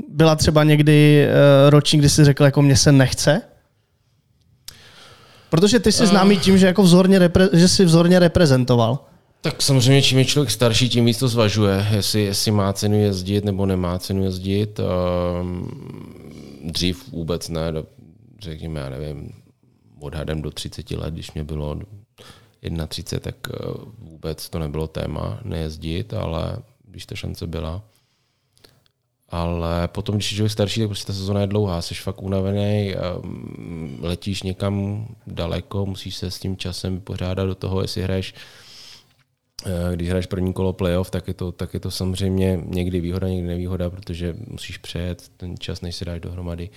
[0.08, 3.42] Byla třeba někdy eh, roční, kdy jsi řekl, jako mě se nechce?
[5.50, 8.98] Protože ty jsi známý tím, že, jako vzorně repre- že jsi vzorně reprezentoval.
[9.40, 13.44] Tak samozřejmě, čím je člověk starší, tím víc to zvažuje, jestli, jestli má cenu jezdit
[13.44, 14.80] nebo nemá cenu jezdit.
[14.80, 15.68] Ehm,
[16.64, 17.72] dřív vůbec ne,
[18.40, 19.32] řekněme, já nevím,
[20.00, 21.80] odhadem do 30 let, když mě bylo
[22.88, 23.56] 31, tak eh,
[23.98, 27.82] vůbec to nebylo téma nejezdit, ale když ta šance byla.
[29.28, 32.94] Ale potom, když je člověk starší, tak prostě ta sezóna je dlouhá, jsi fakt unavený,
[32.94, 38.34] ehm, letíš někam daleko, musíš se s tím časem pořádat do toho, jestli hraješ
[39.66, 43.28] Eh, když hraješ první kolo playoff, tak je, to, tak je to samozřejmě někdy výhoda,
[43.28, 46.70] někdy nevýhoda, protože musíš přejet ten čas, než si dáš dohromady.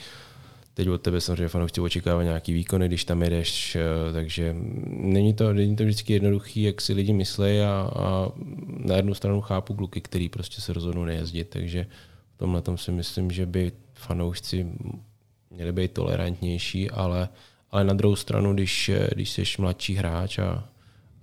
[0.74, 4.56] Teď od tebe samozřejmě fanoušci očekávají nějaký výkony, když tam jedeš, eh, takže
[4.88, 8.32] není to, není to vždycky jednoduchý, jak si lidi myslí a, a
[8.78, 11.88] na jednu stranu chápu kluky, který prostě se rozhodnou nejezdit, takže
[12.36, 14.68] v tomhle tom si myslím, že by fanoušci
[15.50, 17.30] měli být tolerantnější, ale,
[17.72, 20.70] ale na druhou stranu, když, když jsi mladší hráč a,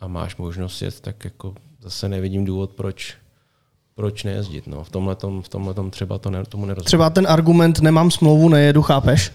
[0.01, 3.15] a máš možnost jet, tak jako zase nevidím důvod, proč,
[4.01, 4.67] proč nejezdit.
[4.67, 4.85] No.
[4.85, 6.87] V tomhle v tomhletom třeba to ne, tomu nerozumím.
[6.87, 9.33] Třeba ten argument nemám smlouvu, nejedu, chápeš?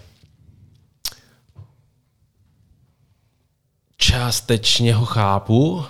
[3.97, 5.83] Částečně ho chápu,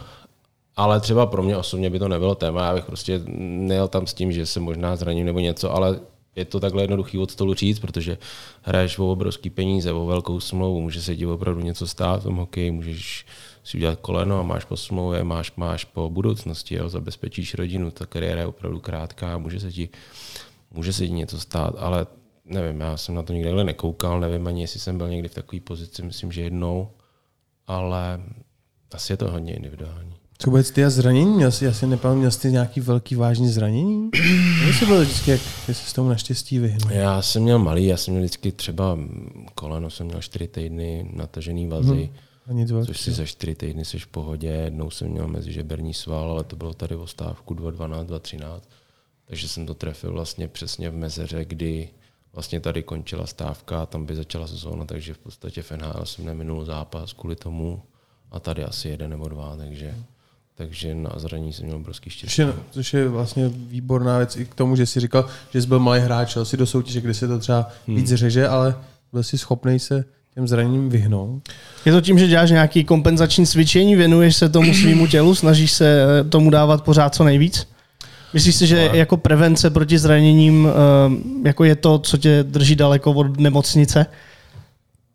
[0.75, 2.65] ale třeba pro mě osobně by to nebylo téma.
[2.65, 5.99] Já bych prostě nejel tam s tím, že se možná zraním nebo něco, ale
[6.35, 8.17] je to takhle jednoduchý od stolu říct, protože
[8.61, 12.35] hraješ o obrovský peníze, o velkou smlouvu, může se ti opravdu něco stát v tom
[12.35, 13.25] hokeji, můžeš
[13.65, 18.05] si udělat koleno a máš po smlouvě, máš, máš po budoucnosti, jo, zabezpečíš rodinu, ta
[18.05, 19.89] kariéra je opravdu krátká, může se ti,
[20.71, 22.07] může se ti něco stát, ale
[22.45, 25.59] nevím, já jsem na to nikdy nekoukal, nevím ani, jestli jsem byl někdy v takové
[25.59, 26.89] pozici, myslím, že jednou,
[27.67, 28.21] ale
[28.91, 30.15] asi je to hodně individuální.
[30.37, 31.31] Co vůbec ty a zranění?
[31.31, 34.09] Měl jsi, já si nepamatuji, měl jsi nějaký velký vážný zranění?
[34.59, 36.91] Nebo jsi byl vždycky, jak jsi se s tomu naštěstí vyhnul?
[36.91, 38.97] Já jsem měl malý, já jsem měl vždycky třeba
[39.55, 42.15] koleno, jsem měl čtyři týdny natažený vazy, hmm.
[42.47, 42.95] A nic což velkého.
[42.95, 44.47] si za čtyři týdny seš v pohodě.
[44.47, 48.61] Jednou jsem měl mezi žeberní sval, ale to bylo tady o stávku 2.12, 2.13.
[49.25, 51.89] Takže jsem to trefil vlastně přesně v mezeře, kdy
[52.33, 56.25] vlastně tady končila stávka a tam by začala sezóna, takže v podstatě v NHL jsem
[56.25, 57.81] neminul zápas kvůli tomu
[58.31, 59.95] a tady asi jeden nebo dva, takže,
[60.55, 62.41] takže na zranění jsem měl obrovský Což štěstí.
[62.41, 65.79] je, což je vlastně výborná věc i k tomu, že jsi říkal, že jsi byl
[65.79, 68.75] malý hráč, šel si do soutěže, kde se to třeba víc řeže, ale
[69.11, 71.49] byl jsi schopný se těm zraněním vyhnout.
[71.85, 76.05] Je to tím, že děláš nějaký kompenzační cvičení, věnuješ se tomu svýmu tělu, snažíš se
[76.19, 77.67] eh, tomu dávat pořád co nejvíc?
[78.33, 83.11] Myslíš si, že jako prevence proti zraněním eh, jako je to, co tě drží daleko
[83.11, 84.05] od nemocnice?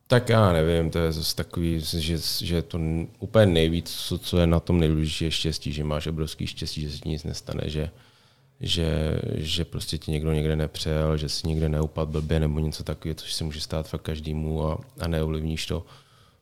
[0.06, 2.78] Tak já nevím, to je zase takový, že, že je to
[3.18, 6.90] úplně nejvíc, co, co je na tom nejdůležitější je štěstí, že máš obrovský štěstí, že
[6.90, 7.90] se ti nic nestane, že,
[8.60, 13.14] že, že prostě ti někdo někde nepřejel, že si někde neupadl blbě nebo něco takového,
[13.14, 15.86] což se může stát fakt každému a, a neovlivníš to.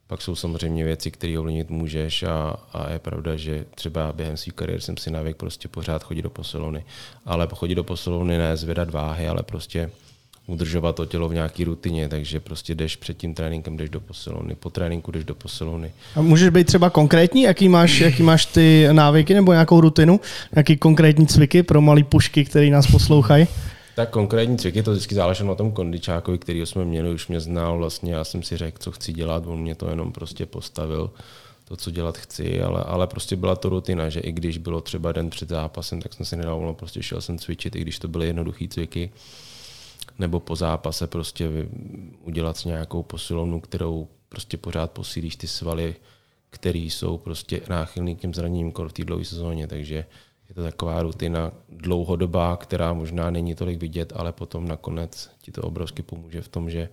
[0.06, 4.52] Pak jsou samozřejmě věci, které ovlivnit můžeš a, a je pravda, že třeba během své
[4.52, 6.84] kariéry jsem si navyk prostě pořád chodit do posilovny.
[7.24, 9.90] Ale chodit do posilovny ne zvedat váhy, ale prostě
[10.48, 14.54] udržovat to tělo v nějaký rutině, takže prostě jdeš před tím tréninkem, jdeš do posilovny,
[14.54, 15.92] po tréninku jdeš do posilovny.
[16.16, 20.20] A můžeš být třeba konkrétní, jaký máš, jaký máš ty návyky nebo nějakou rutinu,
[20.54, 23.46] nějaký konkrétní cviky pro malý pušky, který nás poslouchají?
[23.94, 27.78] Tak konkrétní cviky, to vždycky záleželo na tom kondičákovi, který jsme měli, už mě znal,
[27.78, 31.10] vlastně já jsem si řekl, co chci dělat, on mě to jenom prostě postavil,
[31.68, 35.12] to, co dělat chci, ale, ale prostě byla to rutina, že i když bylo třeba
[35.12, 38.26] den před zápasem, tak jsem si nedal, prostě šel jsem cvičit, i když to byly
[38.26, 39.10] jednoduché cviky,
[40.18, 41.48] nebo po zápase prostě
[42.20, 45.94] udělat nějakou posilovnu, kterou prostě pořád posílíš ty svaly,
[46.50, 50.04] které jsou prostě náchylný k těm zraněním kor v té dlouhé sezóně, takže
[50.48, 55.62] je to taková rutina dlouhodobá, která možná není tolik vidět, ale potom nakonec ti to
[55.62, 56.88] obrovsky pomůže v tom, že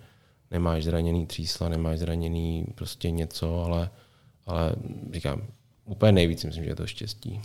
[0.51, 3.89] nemáš zraněný třísla, nemáš zraněný prostě něco, ale,
[4.45, 4.75] ale
[5.11, 5.41] říkám,
[5.85, 7.41] úplně nejvíc myslím, že je to štěstí.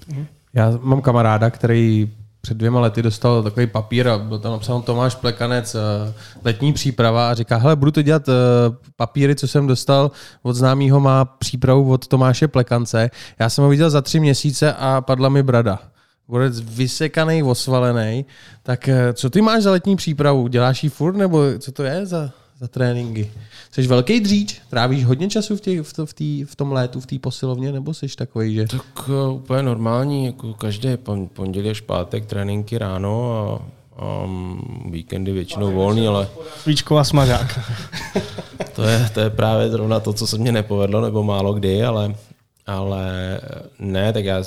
[0.52, 5.14] Já mám kamaráda, který před dvěma lety dostal takový papír a byl tam napsán Tomáš
[5.14, 5.78] Plekanec, eh,
[6.44, 8.32] letní příprava a říká, hele, budu to dělat eh,
[8.96, 10.10] papíry, co jsem dostal
[10.42, 13.10] od známého, má přípravu od Tomáše Plekance.
[13.38, 15.78] Já jsem ho viděl za tři měsíce a padla mi brada.
[16.28, 18.26] Borec vysekaný, osvalený.
[18.62, 20.48] Tak eh, co ty máš za letní přípravu?
[20.48, 23.30] Děláš ji furt, nebo co to je za, za tréninky?
[23.70, 24.60] Jsi velký dříč?
[24.70, 27.72] Trávíš hodně času v, těch, v, to, v, tý, v tom létu, v té posilovně,
[27.72, 28.66] nebo jsi takový, že...
[28.66, 33.62] Tak uh, úplně normální, jako každý pon- pondělí až pátek tréninky ráno a,
[34.02, 36.28] a mm, víkendy většinou volný, ale
[36.62, 37.58] Svíčková smažák.
[38.74, 42.14] to je, to je právě zrovna to, co se mně nepovedlo, nebo málo kdy, ale,
[42.66, 43.40] ale
[43.78, 44.44] ne, tak já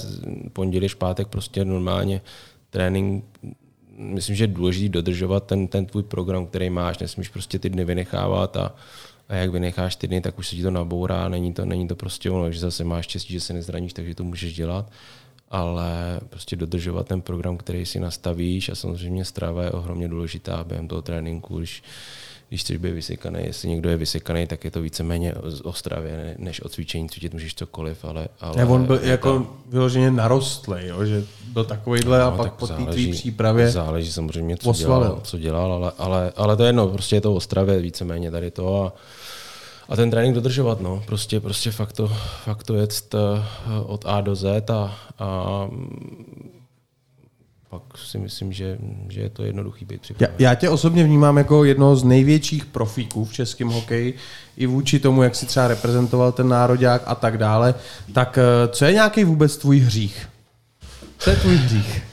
[0.54, 2.22] pondělí až pátek prostě normálně
[2.70, 3.26] trénink,
[4.04, 7.86] myslím, že je důležité dodržovat ten, ten tvůj program, který máš, nesmíš prostě ty dny
[7.86, 8.76] vynechávat a,
[9.30, 11.96] a jak vynecháš ty dny, tak už se ti to nabourá, není to, není to
[11.96, 14.92] prostě ono, že zase máš štěstí, že se nezraníš, takže to můžeš dělat,
[15.50, 20.88] ale prostě dodržovat ten program, který si nastavíš a samozřejmě strava je ohromně důležitá během
[20.88, 21.84] toho tréninku, když
[22.54, 26.12] když chceš být vysekaný, jestli někdo je vysekaný, tak je to víceméně o- o stravě,
[26.18, 28.28] ne- než o cvičení, cvičit můžeš cokoliv, ale...
[28.42, 32.46] ale Ne, on byl je jako vyloženě narostlý, jo, že byl takovýhle a No, pak
[32.46, 35.04] tak po té přípravě Záleží samozřejmě, co osvalil.
[35.08, 38.32] dělal, co dělal ale, ale, ale, to je jedno, prostě je to o stravě víceméně
[38.32, 38.94] tady to a,
[39.90, 41.04] a ten trénink dodržovat, no.
[41.06, 42.08] Prostě, prostě fakt to,
[42.44, 43.20] fakt to jet eh,
[43.86, 45.70] od A do Z a, a
[47.74, 48.78] pak si myslím, že,
[49.10, 53.26] že je to jednoduchý být Já, já tě osobně vnímám jako jednoho z největších profíků
[53.26, 54.14] v českém hokeji,
[54.58, 57.76] i vůči tomu, jak si třeba reprezentoval ten nároďák a tak dále.
[58.14, 60.30] Tak eh, co je nějaký vůbec tvůj hřích?
[61.18, 62.04] Co je tvůj hřích?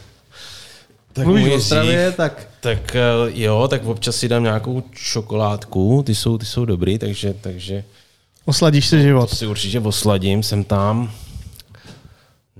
[1.12, 6.02] Tak Mluvíš můj o stravě, tak Tak eh, jo, tak občas si dám nějakou čokoládku,
[6.06, 7.84] ty jsou, ty jsou dobrý, takže, takže
[8.44, 9.30] Osladíš si život.
[9.30, 11.12] to si určitě osladím, jsem tam.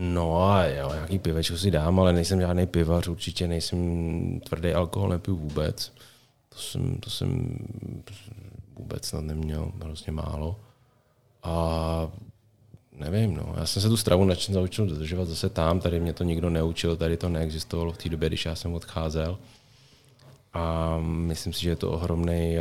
[0.03, 5.09] No a jo, nějaký pivečko si dám, ale nejsem žádný pivař, určitě nejsem tvrdý alkohol,
[5.09, 5.93] nepiju vůbec.
[6.49, 7.59] To jsem, to jsem
[8.77, 10.61] vůbec snad neměl, hrozně málo.
[11.43, 12.09] A
[12.99, 13.55] nevím, no.
[13.57, 16.97] Já jsem se tu stravu način naučil dodržovat zase tam, tady mě to nikdo neučil,
[16.97, 19.39] tady to neexistovalo v té době, když já jsem odcházel.
[20.53, 22.57] A myslím si, že je to ohromný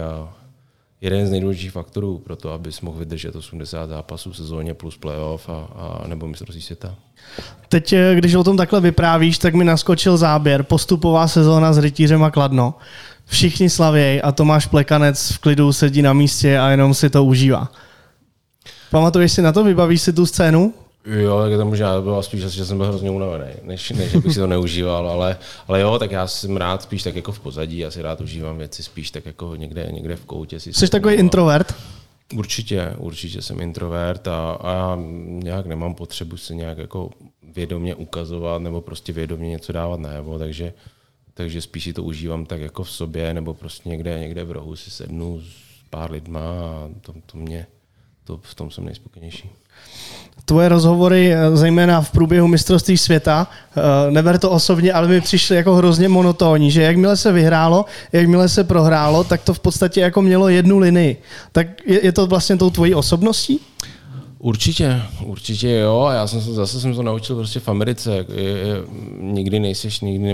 [1.01, 5.49] jeden z nejdůležitějších faktorů pro to, abys mohl vydržet 80 zápasů v sezóně plus playoff
[5.49, 6.95] a, a nebo mistrovství světa.
[7.69, 10.63] Teď, eh, když o tom takhle vyprávíš, tak mi naskočil záběr.
[10.63, 12.73] Postupová sezóna s Rytířem a Kladno.
[13.25, 17.71] Všichni slavěj a Tomáš Plekanec v klidu sedí na místě a jenom si to užívá.
[18.91, 19.63] Pamatuješ si na to?
[19.63, 20.73] Vybavíš si tu scénu?
[21.17, 24.39] Jo, tak to možná bylo spíš, že jsem byl hrozně unavený, než, než bych si
[24.39, 27.91] to neužíval, ale, ale jo, tak já jsem rád spíš tak jako v pozadí, já
[27.91, 30.59] si rád užívám věci spíš tak jako někde, někde v koutě.
[30.59, 31.75] Si Jsi takový introvert?
[32.35, 37.09] Určitě, určitě jsem introvert a, a nějak nemám potřebu se nějak jako
[37.55, 40.73] vědomě ukazovat nebo prostě vědomě něco dávat najevo, takže,
[41.33, 44.75] takže spíš si to užívám tak jako v sobě nebo prostě někde, někde v rohu
[44.75, 47.67] si sednu s pár lidma a to, to mě,
[48.23, 49.49] to, v tom jsem nejspokojenější
[50.49, 55.55] tvoje rozhovory, eh, zejména v průběhu mistrovství světa, eh, neber to osobně, ale mi přišly
[55.55, 60.21] jako hrozně monotónní, že jakmile se vyhrálo, jakmile se prohrálo, tak to v podstatě jako
[60.21, 61.21] mělo jednu linii.
[61.51, 63.59] Tak je, je to vlastně tou tvojí osobností?
[64.39, 66.09] Určitě, určitě jo.
[66.13, 68.25] Já jsem se, zase jsem to naučil prostě v Americe.
[68.33, 68.75] Je, je,
[69.21, 70.33] nikdy nejseš, nikdy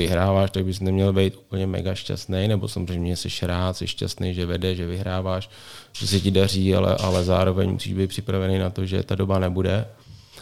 [0.00, 4.46] vyhráváš, tak bys neměl být úplně mega šťastný, nebo samozřejmě jsi rád, jsi šťastný, že
[4.46, 5.50] vede, že vyhráváš,
[5.92, 9.38] že se ti daří, ale, ale zároveň musíš být připravený na to, že ta doba
[9.38, 9.84] nebude.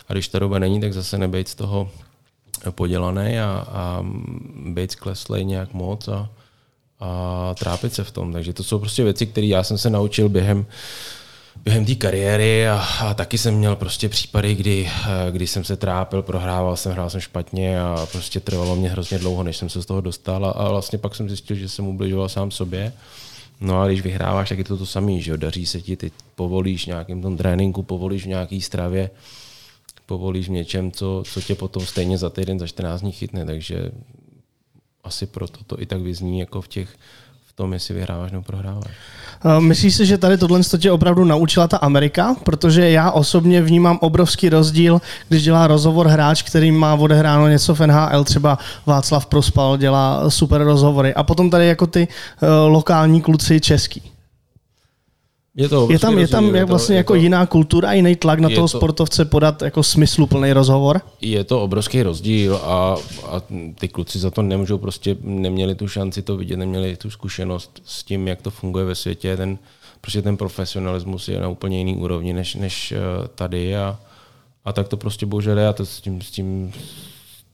[0.09, 1.91] A když ta doba není, tak zase nebejt z toho
[2.71, 4.05] podělaný a, a
[4.71, 6.31] být skleslej nějak moc a,
[7.01, 8.33] a trápit se v tom.
[8.33, 10.67] Takže to jsou prostě věci, které já jsem se naučil během
[11.65, 15.77] během té kariéry a, a taky jsem měl prostě případy, kdy, eh, kdy jsem se
[15.77, 19.83] trápil, prohrával jsem, hrál jsem špatně a prostě trvalo mě hrozně dlouho, než jsem se
[19.83, 22.93] z toho dostal a, a vlastně pak jsem zjistil, že jsem ubližoval sám sobě.
[23.61, 25.37] No a když vyhráváš, tak je to to samé, že jo?
[25.37, 29.11] daří se ti, ty povolíš nějakým tom tréninku, povolíš v nějaký stravě,
[30.07, 33.91] povolíš v něčem, co, co tě potom stejně za týden, za 14 dní chytne, takže
[35.05, 36.97] asi proto to i tak vyzní jako v těch
[37.59, 38.91] tom, jestli vyhráváš nebo prohráváš.
[39.59, 42.37] Myslíš si, že tady tohle tě opravdu naučila ta Amerika?
[42.45, 47.81] Protože já osobně vnímám obrovský rozdíl, když dělá rozhovor hráč, který má odehráno něco v
[47.81, 51.15] NHL, třeba Václav Prospal dělá super rozhovory.
[51.15, 54.18] A potom tady jako ty uh, lokální kluci český.
[55.59, 58.39] Je, to je tam, je tam je to, vlastně jako to, jiná kultura, jiný tlak
[58.39, 61.01] na toho to, sportovce podat jako smysluplný rozhovor?
[61.21, 63.43] Je to obrovský rozdíl a, a
[63.75, 68.05] ty kluci za to nemůžou, prostě neměli tu šanci to vidět, neměli tu zkušenost s
[68.05, 69.37] tím, jak to funguje ve světě.
[69.37, 69.59] Ten,
[70.01, 72.99] prostě ten profesionalismus je na úplně jiný úrovni než, než eh,
[73.35, 73.99] tady a,
[74.65, 76.73] a tak to prostě bohužel je a to s tím, s tím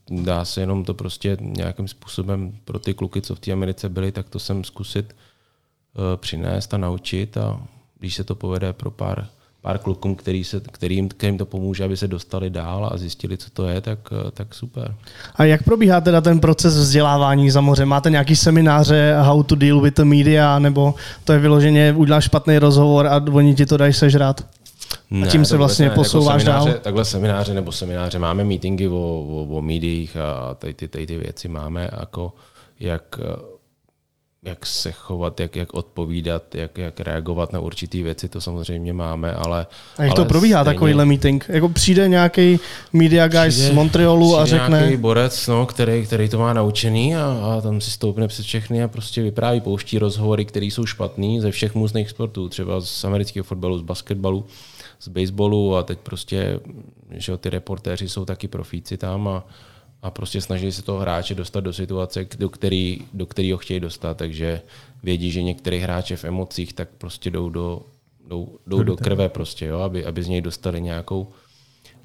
[0.09, 4.11] dá se jenom to prostě nějakým způsobem pro ty kluky, co v té Americe byli,
[4.11, 7.59] tak to sem zkusit uh, přinést a naučit a
[8.05, 9.27] když se to povede pro pár,
[9.61, 13.49] pár klukům, který se, kterým, kterým to pomůže, aby se dostali dál a zjistili, co
[13.49, 13.99] to je, tak,
[14.33, 14.95] tak super.
[15.35, 17.85] A jak probíhá teda ten proces vzdělávání za moře?
[17.85, 22.57] Máte nějaký semináře how to deal with the media, nebo to je vyloženě, uděláš špatný
[22.57, 24.45] rozhovor a oni ti to dají sežrat?
[25.11, 26.73] Ne, a tím se vlastně ne, posouváš jako dál?
[26.81, 28.19] Takhle semináře nebo semináře.
[28.19, 32.33] Máme meetingy o, o, o médiích a tady ty, tady ty věci máme, jako
[32.79, 33.19] jak
[34.45, 39.33] jak se chovat, jak, jak odpovídat, jak, jak reagovat na určité věci, to samozřejmě máme,
[39.33, 39.67] ale...
[39.97, 41.45] A jak ale to probíhá stejně, takovýhle meeting?
[41.49, 42.59] Jako přijde nějaký
[42.93, 44.77] media guy z Montrealu a řekne...
[44.79, 48.83] nějaký borec, no, který, který to má naučený a, a tam si stoupne před všechny
[48.83, 53.43] a prostě vypráví, pouští rozhovory, které jsou špatný ze všech možných sportů, třeba z amerického
[53.43, 54.45] fotbalu, z basketbalu,
[54.99, 56.59] z baseballu a teď prostě,
[57.11, 59.43] že ty reportéři jsou taky profíci tam a,
[60.05, 63.79] a prostě snaží se toho hráče dostat do situace, do který, do který ho chtějí
[63.79, 64.61] dostat, takže
[65.03, 67.81] vědí, že některý hráče v emocích tak prostě jdou do,
[68.27, 71.27] jdou, jdou do krve prostě, jo, aby, aby z něj dostali nějakou,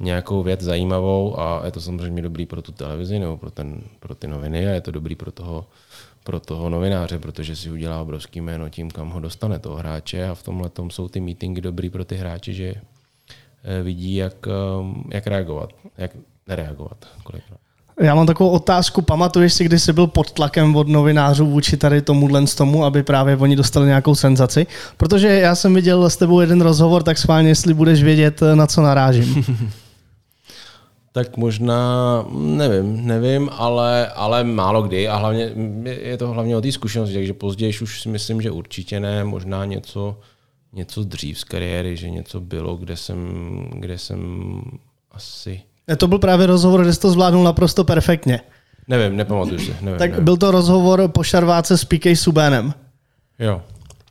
[0.00, 4.14] nějakou věc zajímavou a je to samozřejmě dobrý pro tu televizi nebo pro, ten, pro
[4.14, 5.66] ty noviny a je to dobrý pro toho,
[6.24, 10.34] pro toho novináře, protože si udělá obrovský jméno tím, kam ho dostane toho hráče a
[10.34, 15.14] v tomhle tom jsou ty meetingy dobrý pro ty hráče, že eh, vidí, jak, eh,
[15.14, 16.10] jak reagovat, jak
[16.48, 17.69] nereagovat kolikrát.
[18.00, 19.02] Já mám takovou otázku.
[19.02, 23.36] Pamatuješ si, kdy jsi byl pod tlakem od novinářů vůči tady tomuhle tomu, aby právě
[23.36, 24.66] oni dostali nějakou senzaci?
[24.96, 28.82] Protože já jsem viděl s tebou jeden rozhovor, tak schválně, jestli budeš vědět, na co
[28.82, 29.44] narážím.
[31.12, 35.52] tak možná, nevím, nevím, ale, ale málo kdy a hlavně
[35.84, 39.64] je to hlavně o té zkušenosti, takže později už si myslím, že určitě ne, možná
[39.64, 40.18] něco,
[40.72, 43.18] něco dřív z kariéry, že něco bylo, kde jsem,
[43.72, 44.20] kde jsem
[45.11, 45.62] asi
[45.97, 48.41] to byl právě rozhovor, kde jsi to zvládnul naprosto perfektně.
[48.88, 49.76] Nevím, nepamatuju si.
[49.80, 50.24] Nevím, tak nevím.
[50.24, 52.74] byl to rozhovor po šarváce s PK Subénem.
[53.38, 53.62] Jo.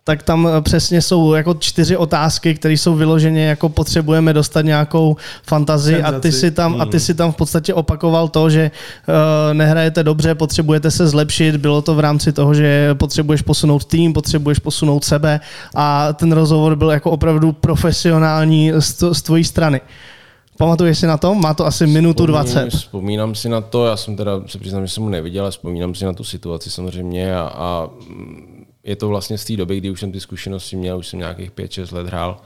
[0.04, 5.18] Tak tam eh, přesně jsou jako čtyři otázky, které jsou vyloženě jako potřebujeme dostat nějakou
[5.44, 7.00] fantazii a ty, si tam, a ty hmm.
[7.00, 8.72] si tam v podstatě opakoval to, že
[9.08, 14.14] uh, nehrajete dobře, potřebujete se zlepšit, bylo to v rámci toho, že potřebuješ posunout tým,
[14.14, 15.40] potřebuješ posunout sebe
[15.76, 19.82] a ten rozhovor byl jako opravdu profesionální z, z tvojí strany.
[20.60, 21.36] Pamatuješ si na to?
[21.36, 22.70] Má to asi minutu Vzpomínám, 20.
[22.70, 25.96] Vzpomínám si na to, já jsem teda se přiznám, že jsem mu neviděl, ale vzpomínám
[25.96, 27.90] si na tu situaci samozřejmě a, a
[28.84, 31.52] je to vlastně z té doby, kdy už jsem ty zkušenosti měl, už jsem nějakých
[31.52, 32.38] 5-6 let hrál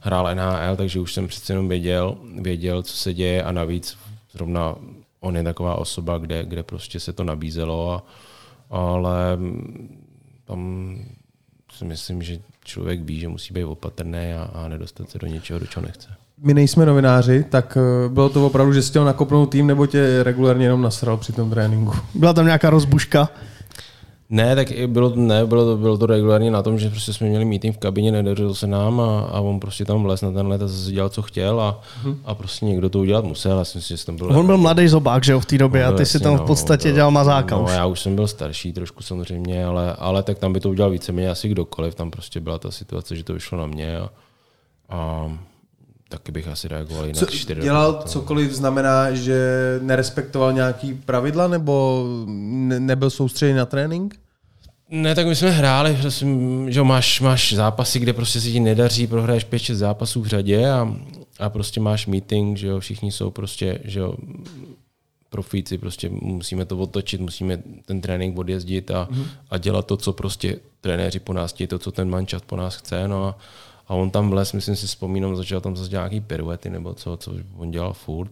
[0.00, 3.98] hrál NHL, takže už jsem přece jenom věděl, věděl, co se děje a navíc
[4.32, 4.74] zrovna
[5.20, 8.02] on je taková osoba, kde, kde prostě se to nabízelo, a,
[8.70, 9.38] ale
[10.44, 10.94] tam
[11.72, 15.58] si myslím, že člověk ví, že musí být opatrný a, a nedostat se do něčeho,
[15.58, 16.08] do čeho nechce.
[16.42, 20.22] My nejsme novináři, tak eh, bylo to opravdu, že jsi chtěl nakopnout tým, nebo tě
[20.22, 21.92] regulárně jenom nasral při tom tréninku?
[22.14, 23.28] Byla tam nějaká rozbuška?
[24.30, 27.44] Ne, tak bylo, ne, bylo, to, bylo to regulárně na tom, že prostě jsme měli
[27.44, 30.62] meeting v kabině, nedařilo se nám a, a on prostě tam vlez na ten let
[30.62, 32.20] a zase dělal, co chtěl a, hmm.
[32.24, 33.58] a prostě někdo to udělat musel.
[33.58, 34.38] Já si myslím, že tam byl...
[34.38, 36.46] On byl mladý zobák, že jo, v té době a ty si tam v no,
[36.46, 37.70] podstatě no, dělal mazáka no, už.
[37.70, 41.30] já už jsem byl starší trošku samozřejmě, ale, ale tak tam by to udělal víceméně
[41.30, 41.94] asi kdokoliv.
[41.94, 44.10] Tam prostě byla ta situace, že to vyšlo na mě a,
[44.88, 45.30] a
[46.08, 47.18] taky bych asi reagoval jinak.
[47.18, 49.38] Co, čtyři dělal roky, cokoliv znamená, že
[49.82, 54.20] nerespektoval nějaký pravidla nebo ne, nebyl soustředěný na trénink?
[54.90, 55.98] Ne, tak my jsme hráli,
[56.68, 60.94] že máš, máš zápasy, kde prostě se ti nedaří, prohraješ 5-6 zápasů v řadě a,
[61.38, 64.14] a prostě máš meeting, že jo, všichni jsou prostě, že jo,
[65.30, 69.24] profíci, prostě musíme to otočit, musíme ten trénink odjezdit a, mm.
[69.50, 72.76] a dělat to, co prostě trenéři po nás chtějí, to, co ten mančat po nás
[72.76, 73.38] chce, no a,
[73.88, 77.32] a on tam vles, myslím si vzpomínám, začal tam zase nějaký piruety nebo co, co
[77.56, 78.30] on dělal furt.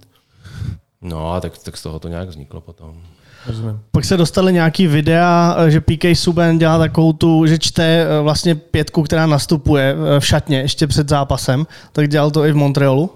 [1.02, 3.02] No a tak, tak z toho to nějak vzniklo potom.
[3.46, 3.80] Rozumím.
[3.90, 8.54] Pak se dostali nějaký videa, že PK Subban dělá takovou tu, že čte eh, vlastně
[8.54, 13.11] pětku, která nastupuje eh, v šatně ještě před zápasem, tak dělal to i v Montrealu.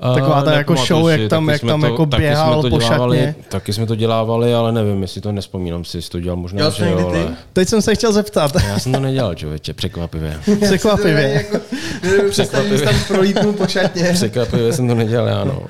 [0.00, 3.34] Taková ta jako show, si, jak tam, jak tam to, jako běhal po dělávali, šatně.
[3.48, 6.70] Taky jsme to dělávali, ale nevím, jestli to nespomínám si, jestli to dělal možná, Já
[6.70, 7.36] že jo, ale...
[7.52, 8.52] Teď jsem se chtěl zeptat.
[8.68, 10.40] Já jsem to nedělal, člověče, překvapivě.
[10.64, 11.32] překvapivě.
[11.32, 11.64] jako,
[12.30, 12.80] překvapivě.
[12.80, 14.10] tam prolítnu po šatně.
[14.12, 15.62] překvapivě jsem to nedělal, ano.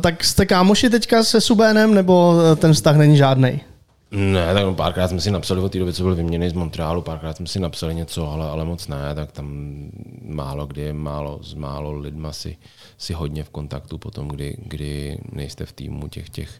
[0.00, 3.60] Tak jste kámoši teďka se Subénem, nebo ten vztah není žádný?
[4.10, 7.36] Ne, tak párkrát jsme si napsali od té doby, co byl vyměněný z Montrealu, párkrát
[7.36, 9.76] jsme si napsali něco, ale, ale moc ne, tak tam
[10.24, 12.56] málo kdy, málo s málo lidma si,
[12.98, 16.50] si hodně v kontaktu potom, kdy, kdy nejste v týmu těch, těch,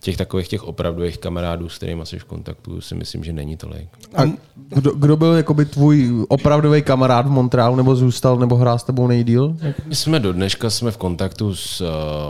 [0.00, 3.88] těch takových těch opravdových kamarádů, s kterými jsi v kontaktu, si myslím, že není tolik.
[4.14, 4.22] A
[4.68, 9.06] kdo, kdo byl jakoby tvůj opravdový kamarád v Montrealu, nebo zůstal, nebo hrál s tebou
[9.06, 9.56] nejdíl?
[9.86, 11.86] My jsme do dneška jsme v kontaktu s uh,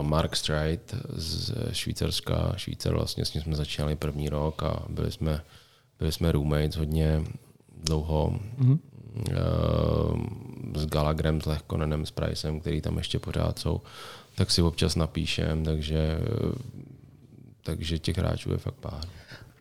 [0.07, 2.53] Mark Streit z Švýcarska.
[2.57, 5.41] Švýcar vlastně s ním jsme začínali první rok a byli jsme,
[5.99, 7.23] byli jsme roommates hodně
[7.83, 8.39] dlouho.
[8.59, 8.79] Mm-hmm.
[9.17, 10.16] Uh,
[10.97, 13.81] s Galagrem, s Lehkonenem, s Pricem, který tam ještě pořád jsou,
[14.35, 16.17] tak si občas napíšem, takže
[17.67, 19.03] takže těch hráčů je fakt pár.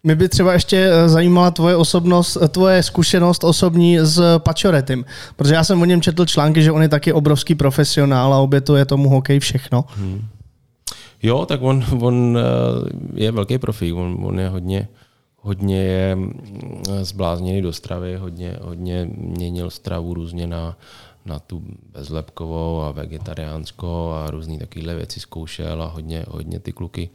[0.03, 5.05] Mě by třeba ještě eh, zajímala tvoje osobnost, eh, tvoje zkušenost osobní s Pačoretem,
[5.37, 8.85] protože já jsem o něm četl články, že on je taky obrovský profesionál a obětuje
[8.85, 9.85] tomu hokej všechno.
[9.97, 10.23] Hmm.
[11.23, 12.43] Jo, tak on, on eh,
[13.15, 14.89] je velký profík, on, on je hodně,
[15.41, 16.33] hodně je mm,
[17.03, 20.77] zblázněný do stravy, hodně, hodně měnil stravu různě na,
[21.27, 21.63] na tu
[21.93, 27.11] bezlepkovou a vegetariánskou a různé takovéhle věci zkoušel a hodně, hodně ty kluky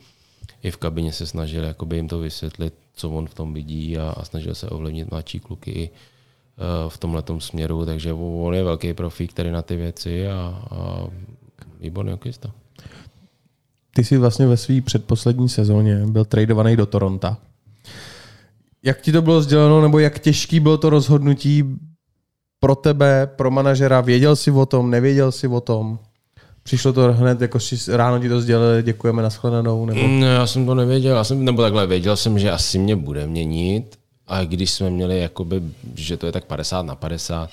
[0.64, 4.09] i v kabině se snažil jakoby jim to vysvětlit, co on v tom vidí a,
[4.09, 8.93] a snažil se ovlivnit mladší kluky i uh, v tomhle směru, takže on je velký
[8.93, 11.07] profík tady na ty věci a, a
[11.80, 12.51] výborný hokejista.
[13.95, 17.36] Ty jsi vlastně ve své předposlední sezóně byl tradovaný do Toronto.
[18.84, 21.80] Jak ti to bylo sděleno, nebo jak těžký bylo to rozhodnutí
[22.64, 24.01] pro tebe, pro manažera?
[24.01, 25.99] Věděl jsi o tom, nevěděl jsi o tom?
[26.64, 27.59] Přišlo to hned, jako
[27.91, 29.86] ráno ti to sdělili, děkujeme, nashledanou?
[29.86, 30.07] Nebo...
[30.07, 33.28] Ne, já jsem to nevěděl, já jsem, nebo takhle, věděl jsem, že asi mě bude
[33.28, 35.62] měnit, a když jsme měli, jakoby,
[35.95, 37.49] že to je tak 50 na 50,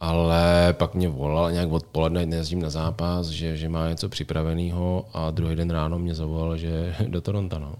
[0.00, 5.30] ale pak mě volal nějak odpoledne, nejezdím na zápas, že, že má něco připraveného a
[5.30, 7.58] druhý den ráno mě zavolal, že do Toronto.
[7.58, 7.74] No.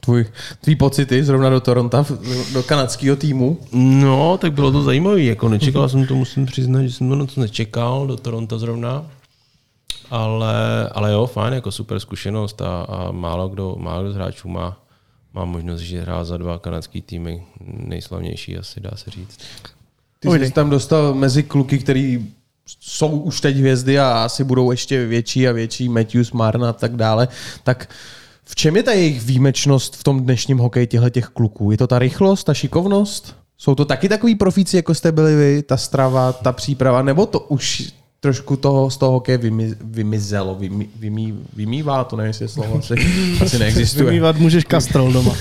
[0.00, 0.26] Tvůj,
[0.60, 2.06] tvý pocity zrovna do Toronto,
[2.52, 3.58] do kanadského týmu?
[3.72, 5.22] No, tak bylo to zajímavé.
[5.22, 9.06] Jako nečekal jsem to, musím přiznat, že jsem to moc nečekal do Toronto zrovna.
[10.10, 14.48] Ale, ale jo, fajn, jako super zkušenost a, a málo, kdo, málo kdo z hráčů
[14.48, 14.82] má,
[15.34, 19.38] má možnost, že hrá za dva kanadský týmy, nejslavnější asi, dá se říct.
[20.20, 22.26] Ty jsi tam dostal mezi kluky, který
[22.80, 26.96] jsou už teď hvězdy a asi budou ještě větší a větší, Matthews, Marna a tak
[26.96, 27.28] dále,
[27.62, 27.88] tak
[28.44, 31.70] v čem je ta jejich výjimečnost v tom dnešním hokeji těchto těch kluků?
[31.70, 33.36] Je to ta rychlost, ta šikovnost?
[33.58, 37.40] Jsou to taky takový profíci, jako jste byli vy, ta strava, ta příprava, nebo to
[37.40, 42.48] už trošku toho, z toho hokeje vymi, vymizelo, vymi, vymí, vymývá, to nevím, jestli je
[42.48, 42.94] slovo asi,
[43.42, 44.04] asi neexistuje.
[44.04, 45.32] Vymývat můžeš kastrol doma.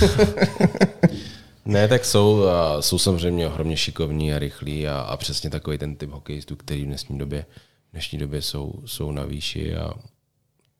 [1.65, 2.43] ne, tak jsou,
[2.79, 6.87] jsou samozřejmě ohromně šikovní a rychlí a, a přesně takový ten typ hokejistů, který v
[6.87, 7.45] dnešní době,
[7.89, 9.93] v dnešní době jsou, jsou na výši a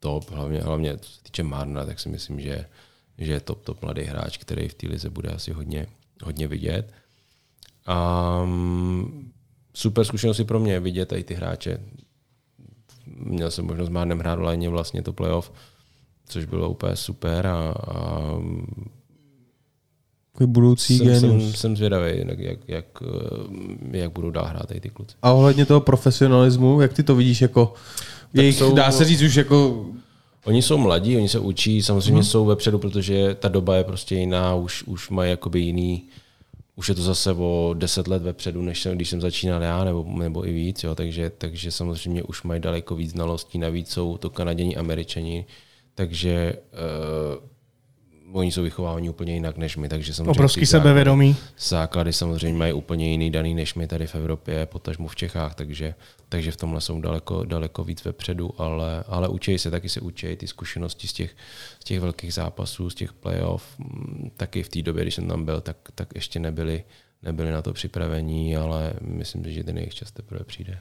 [0.03, 2.65] top, hlavně, hlavně co se týče Marna, tak si myslím, že,
[3.17, 5.87] že je top, top mladý hráč, který v té lize bude asi hodně,
[6.23, 6.91] hodně vidět.
[8.43, 9.31] Um,
[9.73, 11.79] super zkušenosti pro mě vidět tady ty hráče.
[13.15, 15.51] Měl jsem možnost s Márnem hrát v vlastně to playoff,
[16.25, 18.19] což bylo úplně super a, a
[20.31, 21.59] Takový budoucí jsem, jsem, genius.
[21.59, 22.85] jsem zvědavý, jak, jak, jak,
[23.91, 25.15] jak budou dál hrát tady ty kluci.
[25.21, 27.73] A ohledně toho profesionalismu, jak ty to vidíš jako
[28.33, 29.85] jejich, jsou- dá se říct už jako
[30.45, 32.23] Oni jsou mladí, oni se učí, samozřejmě hmm.
[32.23, 36.03] jsou vepředu, protože ta doba je prostě jiná, už, už mají jakoby jiný,
[36.75, 40.05] už je to zase o deset let vepředu, než jsem, když jsem začínal já, nebo,
[40.17, 44.29] nebo i víc, jo, takže, takže samozřejmě už mají daleko víc znalostí, navíc jsou to
[44.29, 45.45] Kanaděni, Američani,
[45.95, 46.53] takže
[47.37, 47.43] uh,
[48.33, 51.35] oni jsou vychováváni úplně jinak než my, takže samozřejmě Obrovský sebevědomí.
[51.59, 55.95] základy samozřejmě mají úplně jiný daný než my tady v Evropě, potažmu v Čechách, takže,
[56.29, 60.35] takže v tomhle jsou daleko, daleko víc vepředu, ale, ale učí se, taky se učí
[60.35, 61.35] ty zkušenosti z těch,
[61.79, 65.45] z těch velkých zápasů, z těch playoff, mm, taky v té době, když jsem tam
[65.45, 66.83] byl, tak, tak ještě nebyli,
[67.23, 70.77] nebyli na to připravení, ale myslím si, že ten jejich čas teprve přijde.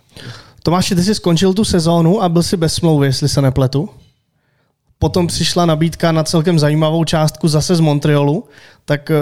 [0.62, 3.90] Tomáši, ty jsi skončil tu sezónu a byl si bez smlouvy, jestli se nepletu.
[5.02, 8.44] Potom přišla nabídka na celkem zajímavou částku zase z Montrealu.
[8.84, 9.14] Tak eh,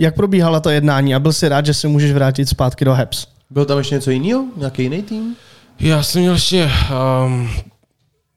[0.00, 3.26] jak probíhala to jednání a byl si rád, že se můžeš vrátit zpátky do Habs?
[3.50, 4.44] Byl tam ještě něco jiného?
[4.56, 5.36] Nějaký jiný tým?
[5.80, 6.70] Já jsem měl ještě,
[7.26, 7.50] um,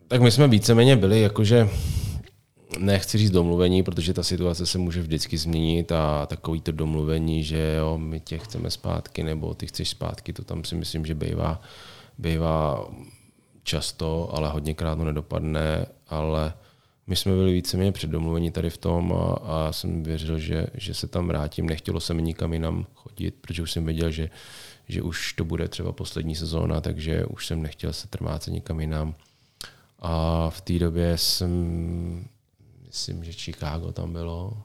[0.07, 1.69] tak my jsme víceméně byli jakože,
[2.79, 7.75] nechci říct domluvení, protože ta situace se může vždycky změnit a takový to domluvení, že
[7.77, 11.61] jo, my tě chceme zpátky nebo ty chceš zpátky, to tam si myslím, že bývá,
[12.17, 12.85] bývá
[13.63, 16.53] často, ale hodněkrát to nedopadne, ale
[17.07, 21.07] my jsme byli víceméně předdomluveni tady v tom a, a jsem věřil, že, že se
[21.07, 21.65] tam vrátím.
[21.65, 24.29] Nechtělo se mi nikam jinam chodit, protože už jsem věděl, že,
[24.87, 29.15] že už to bude třeba poslední sezóna, takže už jsem nechtěl se trmácet nikam jinam.
[29.99, 32.27] A v té době jsem,
[32.87, 34.63] myslím, že Chicago tam bylo,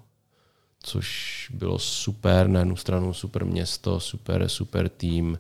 [0.83, 5.39] což bylo super, na jednu stranu super město, super, super tým,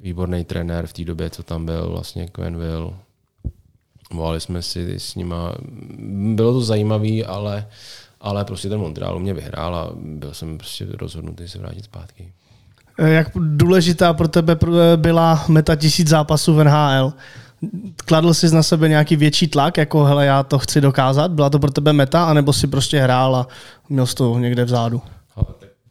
[0.00, 3.07] výborný trenér v té době, co tam byl, vlastně Quenville.
[4.10, 5.54] Volali jsme si s nima,
[6.34, 7.66] bylo to zajímavé, ale,
[8.20, 12.32] ale prostě ten Montreal mě vyhrál a byl jsem prostě rozhodnutý se vrátit zpátky.
[12.98, 17.12] Eh, Jak důležitá pro tebe pr- byla meta tisíc zápasů v NHL?
[18.04, 21.30] Kladl jsi na sebe nějaký větší tlak, jako hele, já to chci dokázat?
[21.30, 23.48] Byla to pro tebe meta, anebo si prostě hrál a
[23.88, 25.02] měl jsi to někde vzadu?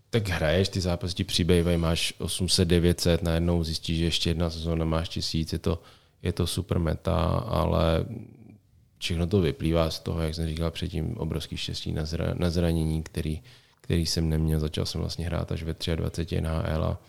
[0.09, 4.85] Tak hraješ, ty zápasy ti přibývají, máš 800, 900, najednou zjistíš, že ještě jedna sezóna
[4.85, 5.81] máš tisíc, je to,
[6.27, 7.15] je to super meta,
[7.47, 8.05] ale
[8.97, 13.03] všechno to vyplývá z toho, jak jsem říkal předtím, obrovský štěstí na, zra, na zranění,
[13.03, 13.41] který,
[13.81, 14.59] který jsem neměl.
[14.59, 16.99] Začal jsem vlastně hrát až ve 23 NHL a,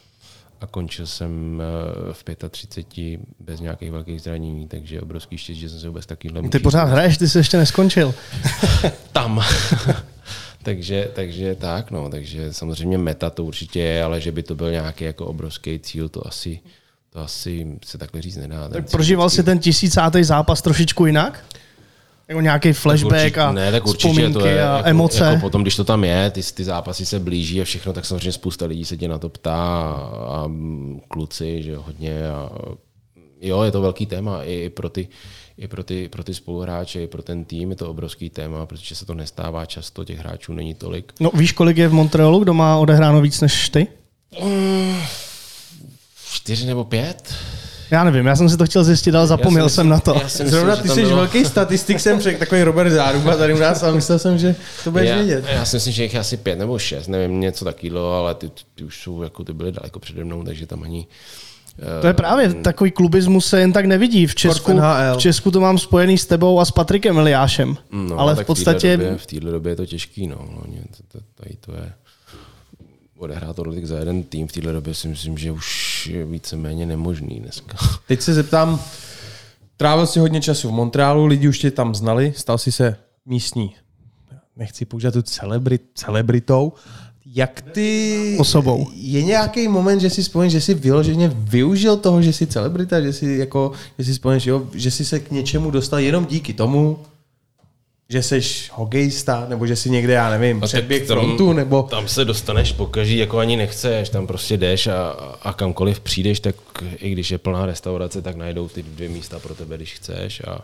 [0.61, 5.81] a končil jsem eh, v 35 bez nějakých velkých zranění, takže obrovský štěstí, že jsem
[5.81, 8.15] se vůbec takovýhle Ty pořád hraješ, ty jsi ještě neskončil.
[9.13, 9.45] tam.
[10.63, 14.71] takže, takže tak, no, takže samozřejmě meta to určitě je, ale že by to byl
[14.71, 16.61] nějaký jako obrovský cíl, to asi,
[17.19, 18.69] to asi se takhle říct nedá.
[18.69, 21.45] Tak prožíval jsi ten tisícátý zápas trošičku jinak?
[22.29, 25.25] Jako nějaký flashback určitě, a ne, tak určitě vzpomínky to je, a jako, emoce?
[25.25, 28.33] Jako potom, když to tam je, ty, ty zápasy se blíží a všechno, tak samozřejmě
[28.33, 32.51] spousta lidí se tě na to ptá a, a mm, kluci, že hodně a
[33.41, 35.09] jo, je to velký téma i, i pro ty
[35.59, 38.95] i pro ty, pro ty spoluhráče, i pro ten tým je to obrovský téma, protože
[38.95, 41.13] se to nestává často, těch hráčů není tolik.
[41.21, 43.87] No víš, kolik je v Montrealu, kdo má odehráno víc než ty?
[46.49, 47.35] Čtyři nebo pět?
[47.91, 50.15] Já nevím, já jsem si to chtěl zjistit, ale zapomněl Já jsem myslím- na to.
[50.19, 53.55] Já myslím, Zrovna že ty jsi bylo- velký statistik, jsem řekl, takový Robert Záruba tady
[53.55, 55.45] u nás a myslel jsem, že to budeš já, vědět.
[55.49, 58.85] já si myslím, že jich asi pět nebo šest, nevím, něco takového, ale ty, ty,
[58.85, 61.07] už jsou, jako ty byly daleko přede mnou, takže tam ani...
[62.01, 64.27] To je právě, takový klubismus se jen tak nevidí.
[64.27, 64.73] V Česku,
[65.15, 67.77] v Česku to mám spojený s tebou a s Patrikem Eliášem.
[67.93, 68.79] No, ale v tak podstatě...
[68.79, 70.37] V téhle době, v téhle době je to těžký, no.
[71.35, 71.93] tady to je
[73.19, 77.41] odehrát tolik za jeden tým v téhle době si myslím, že už je víceméně nemožný
[77.41, 77.77] dneska.
[78.07, 78.81] Teď se zeptám,
[79.77, 82.97] trávil jsi hodně času v Montrealu, lidi už tě tam znali, stal jsi se
[83.27, 83.75] místní,
[84.57, 86.73] nechci použít tu celebrit, celebritou.
[87.35, 88.37] Jak ty...
[88.41, 88.87] Osobou.
[88.95, 93.13] Je nějaký moment, že si vzpomíš, že jsi vyloženě využil toho, že jsi celebrita, že
[93.13, 96.99] si jako, že si vzpomíš, jo, že jsi se k něčemu dostal jenom díky tomu,
[98.13, 98.41] že jsi
[98.73, 101.83] hokejista, nebo že jsi někde, já nevím, předběh tam- frontu, nebo...
[101.83, 105.09] Tam se dostaneš po každý, jako ani nechceš, tam prostě jdeš a,
[105.43, 106.55] a kamkoliv přijdeš, tak
[106.99, 110.61] i když je plná restaurace, tak najdou ty dvě místa pro tebe, když chceš, a,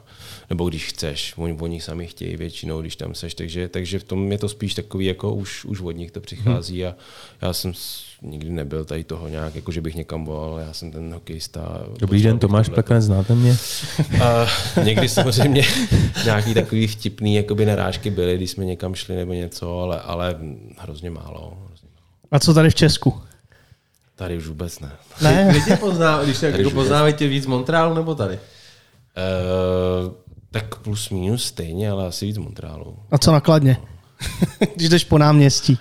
[0.51, 4.33] nebo když chceš, oni, oni sami chtějí většinou, když tam seš, takže, takže v tom
[4.33, 6.95] je to spíš takový, jako už, už od nich to přichází a
[7.43, 7.73] já jsem
[8.25, 11.87] nikdy nebyl tady toho nějak, jako že bych někam volal, já jsem ten hokejista.
[11.99, 13.57] Dobrý den, Tomáš Plekan, znáte mě?
[14.25, 14.47] A
[14.85, 15.63] někdy samozřejmě
[16.25, 20.37] nějaký takový vtipný jakoby narážky byly, když jsme někam šli nebo něco, ale, ale
[20.79, 21.57] hrozně málo.
[21.67, 22.09] Hrozně málo.
[22.31, 23.21] A co tady v Česku?
[24.17, 24.93] Tady už vůbec ne.
[25.23, 25.49] Ne?
[25.51, 28.35] Kde tě pozná, když se jako poznávají tě víc Montrealu nebo tady?
[28.35, 30.13] Uh,
[30.51, 32.97] tak plus minus stejně, ale asi víc Montrealu.
[33.11, 33.77] A co nakladně?
[34.77, 35.79] Když jdeš po náměstí.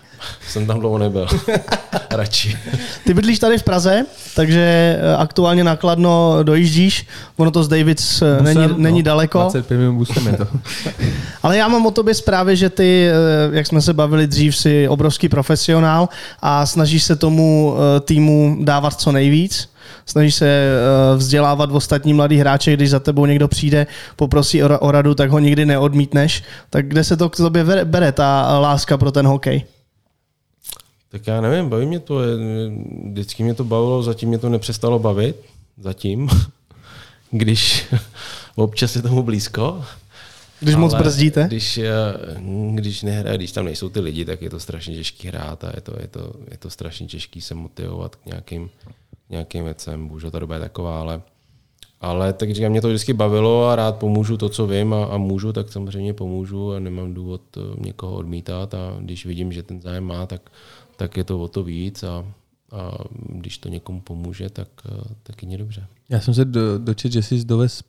[0.49, 1.27] Jsem tam dlouho nebyl.
[2.11, 2.57] Radši.
[3.05, 7.07] Ty bydlíš tady v Praze, takže eh, aktuálně nakladno dojíždíš.
[7.37, 9.39] Ono to z Davids eh, není, Busem, není no, daleko.
[9.39, 10.47] 25 minut busem je to.
[11.43, 14.87] Ale já mám o tobě zprávy, že ty, eh, jak jsme se bavili dřív, si
[14.87, 16.09] obrovský profesionál
[16.41, 17.75] a snažíš se tomu
[18.05, 19.72] týmu dávat co nejvíc.
[20.05, 24.67] Snažíš se eh, vzdělávat v ostatní mladý hráče, když za tebou někdo přijde, poprosí o
[24.67, 26.43] ra- o radu, tak ho nikdy neodmítneš.
[26.69, 29.63] Tak kde se to k tobě bere- ta láska pro ten hokej?
[31.09, 32.19] Tak já nevím, baví mě to.
[33.11, 35.35] Vždycky mě to bavilo, zatím mě to nepřestalo bavit.
[35.77, 36.29] Zatím.
[37.31, 37.85] Když
[38.55, 39.83] občas je tomu blízko.
[40.59, 41.43] Když moc brzdíte?
[41.47, 41.91] Když, eh,
[42.75, 45.81] když nehraje, když tam nejsou ty lidi, tak je to strašně těžký hrát a je
[45.81, 48.69] to, je to, je to strašně těžký se motivovat k nějakým,
[49.29, 50.07] nějakým věcem.
[50.07, 51.21] Bohužel ta doba je taková, ale,
[52.01, 55.17] ale tak říkám, mě to vždycky bavilo a rád pomůžu to, co vím a, a
[55.17, 59.81] můžu, tak samozřejmě pomůžu a nemám důvod eh, někoho odmítat a když vidím, že ten
[59.81, 60.41] zájem má, tak,
[60.95, 62.25] tak je to o to víc a,
[62.71, 62.91] a
[63.29, 65.85] když to někomu pomůže, tak, eh, tak je dobře.
[66.09, 67.83] Já jsem se do, dočet, že jsi dovez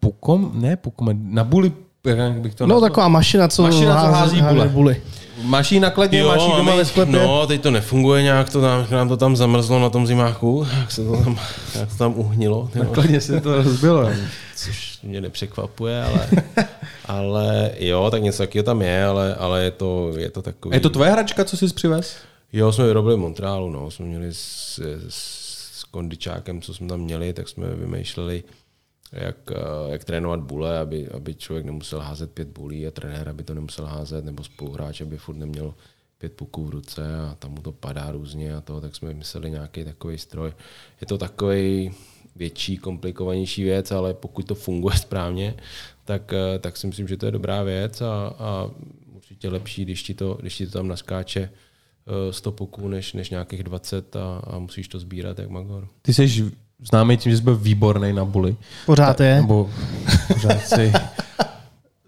[0.00, 1.72] pukom, ne pukom, na buli,
[2.04, 2.90] jak bych to No nazval?
[2.90, 4.96] taková mašina, co, Mašina, co hází bule.
[5.36, 5.48] Buly.
[5.48, 7.12] Maší nakladně, Jo, maší a doma ve sklepě.
[7.18, 10.92] No, teď to nefunguje nějak, to nám, nám to tam zamrzlo na tom zimáku, jak
[10.92, 11.38] se to tam,
[11.78, 12.70] jak to tam uhnilo.
[12.74, 14.10] Nakladně se to rozbilo.
[14.56, 16.28] což mě nepřekvapuje, ale,
[17.04, 20.76] ale jo, tak něco takového tam je, ale, ale je, to, je to takový...
[20.76, 22.16] Je to tvoje hračka, co jsi přivez?
[22.52, 23.90] Jo, jsme vyrobili v Montrealu, no.
[23.90, 28.42] Jsme měli s, s kondičákem, co jsme tam měli, tak jsme vymýšleli,
[29.12, 29.56] jak, eh,
[29.92, 33.86] jak trénovat bule, aby, aby člověk nemusel házet pět bulí a trenér, aby to nemusel
[33.86, 35.74] házet, nebo spoluhráč, aby furt neměl
[36.18, 39.50] pět puků v ruce a tam mu to padá různě a to, tak jsme vymysleli
[39.50, 40.52] nějaký takový stroj.
[41.00, 41.94] Je to takový
[42.36, 45.56] větší, komplikovanější věc, ale pokud to funguje správně,
[46.04, 48.70] tak, eh, tak si myslím, že to je dobrá věc a, a
[49.14, 53.30] určitě lepší, když ti to, když ti to tam naskáče eh, 100 puků než, než
[53.30, 55.88] nějakých 20 a, a musíš to sbírat jak magor.
[56.02, 56.50] Ty jsi
[56.84, 58.56] známý tím, že jsi byl výborný na buli.
[58.86, 59.36] Pořád je.
[59.36, 59.70] Nebo
[60.32, 60.92] pořád jsi,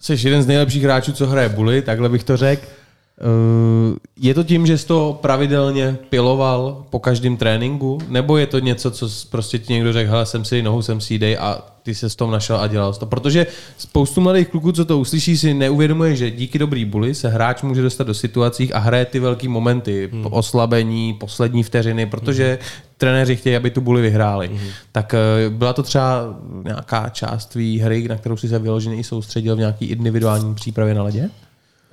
[0.01, 2.63] jsi jeden z nejlepších hráčů, co hraje buli, takhle bych to řekl.
[3.21, 7.99] Eh, Je to tím, že jsi to pravidelně piloval po každém tréninku?
[8.09, 11.19] Nebo je to něco, co prostě ti někdo řekl, hele, jsem si nohu, jsem si
[11.19, 13.07] dej a ty se s tom našel a dělal to?
[13.07, 13.47] Protože
[13.79, 17.83] spoustu mladých kluků, co to uslyší, si neuvědomuje, že díky dobrý buli se hráč může
[17.83, 20.27] dostat do situací a hraje ty velký momenty, hmm.
[20.31, 22.83] oslabení, poslední vteřiny, protože hmm.
[22.97, 24.49] trenéři chtějí, aby tu buli vyhráli.
[24.49, 24.69] Hmm.
[24.93, 29.05] Tak eh, byla to třeba nějaká část tvý hry, na kterou si se vyloženě i
[29.05, 31.31] soustředil v nějaký individuální přípravě na ledě?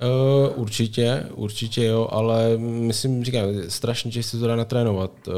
[0.02, 5.10] Uh, určitě, určitě jo, ale myslím, říkám, strašně těžké se to dá natrénovat.
[5.28, 5.34] Uh,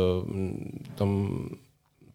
[0.95, 1.39] tam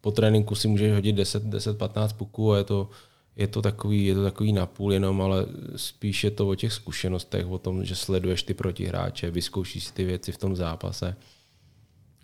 [0.04, 2.90] po tréninku si můžeš hodit 10-15 puků a je to,
[3.36, 5.46] je to takový, je to takový napůl jenom, ale
[5.76, 10.32] spíš je to o těch zkušenostech, o tom, že sleduješ ty protihráče, vyzkoušíš ty věci
[10.32, 11.16] v tom zápase,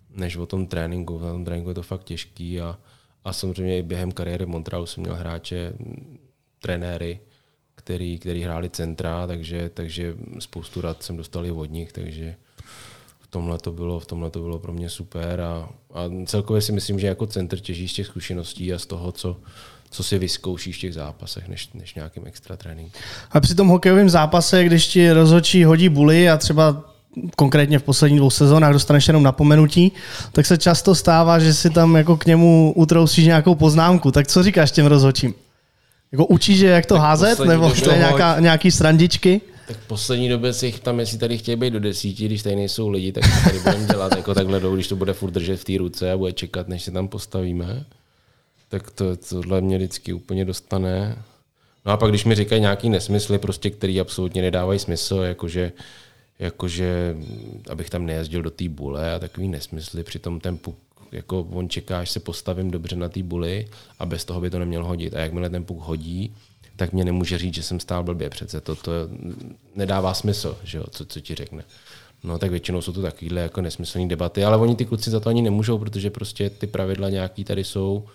[0.09, 1.19] než o tom tréninku.
[1.19, 2.77] Na tom tréninku je to fakt těžký a,
[3.23, 5.73] a samozřejmě i během kariéry v Montrealu jsem měl hráče,
[6.59, 7.19] trenéry,
[7.75, 12.35] který, který hráli centra, takže, takže spoustu rad jsem dostal i od nich, takže
[13.31, 16.99] tomhle to bylo, v tomhle to bylo pro mě super a, a celkově si myslím,
[16.99, 19.37] že jako centr těžíš z těch zkušeností a z toho, co,
[19.89, 22.91] co si vyzkoušíš v těch zápasech, než, než nějakým extra tréninku.
[23.31, 26.83] A při tom hokejovém zápase, když ti rozhodčí hodí buly a třeba
[27.35, 29.91] konkrétně v posledních dvou sezónách dostaneš jenom napomenutí,
[30.31, 34.11] tak se často stává, že si tam jako k němu utrousíš nějakou poznámku.
[34.11, 35.33] Tak co říkáš těm rozhodčím?
[36.11, 37.39] Jako učíš je, jak to Tak házet?
[37.39, 39.41] Nebo to je nějaká, nějaký srandičky?
[39.71, 42.55] Tak v poslední době si jich tam, jestli tady chtějí být do desíti, když tady
[42.55, 45.63] nejsou lidi, tak tady budeme dělat jako takhle jdou, když to bude furt držet v
[45.63, 47.85] té ruce a bude čekat, než se tam postavíme.
[48.69, 51.23] Tak to, tohle mě vždycky úplně dostane.
[51.85, 55.71] No a pak, když mi říkají nějaký nesmysly, prostě, který absolutně nedávají smysl, jakože,
[56.39, 57.15] jakože
[57.69, 60.75] abych tam nejezdil do té bule a takový nesmysly, přitom ten puk,
[61.11, 63.67] jako on čeká, až se postavím dobře na té buli
[63.99, 65.13] a bez toho by to neměl hodit.
[65.13, 66.33] A jakmile ten puk hodí,
[66.81, 68.29] tak mě nemůže říct, že jsem stál blbě.
[68.29, 68.91] Přece to, to
[69.75, 71.63] nedává smysl, že jo, co, co ti řekne.
[72.23, 75.29] No tak většinou jsou to takovéhle jako nesmyslné debaty, ale oni ty kluci za to
[75.29, 78.05] ani nemůžou, protože prostě ty pravidla nějaký tady jsou,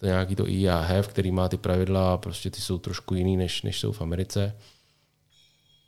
[0.00, 3.62] to nějaký to IAHF, který má ty pravidla a prostě ty jsou trošku jiný, než,
[3.62, 4.54] než jsou v Americe.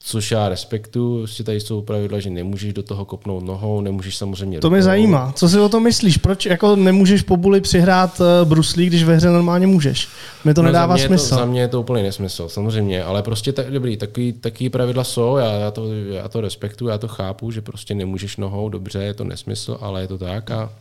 [0.07, 4.61] Což já respektuju, prostě tady jsou pravidla, že nemůžeš do toho kopnout nohou, nemůžeš samozřejmě
[4.61, 4.85] To mě rukou.
[4.85, 5.33] zajímá.
[5.33, 6.17] Co si o tom myslíš?
[6.17, 10.09] Proč jako nemůžeš po buli přihrát uh, bruslí, když ve hře normálně můžeš?
[10.45, 11.29] Mi to No, nedává za mě smysl.
[11.29, 15.05] To, za mě je to úplný nesmysl, samozřejmě, ale prostě tak, dobrý, takový, takový pravidla
[15.05, 18.99] jsou, já, já, to, já to respektuju, já to chápu, že prostě nemůžeš nohou, dobře,
[19.03, 20.73] je to nesmysl, ale je to tak a,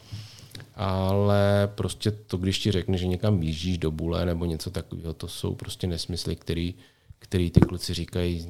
[0.75, 5.27] ale prostě to, když ti řekne, že někam výjíždíš do bule nebo něco takového, to
[5.27, 6.73] jsou prostě nesmysly, který,
[7.19, 8.47] který ty kluci říkají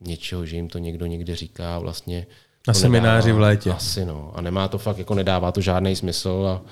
[0.00, 2.26] něčeho, že jim to někdo někde říká vlastně.
[2.68, 3.70] Na semináři v létě.
[3.70, 4.32] Asi no.
[4.34, 6.62] A nemá to fakt, jako nedává to žádný smysl, a,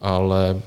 [0.00, 0.62] ale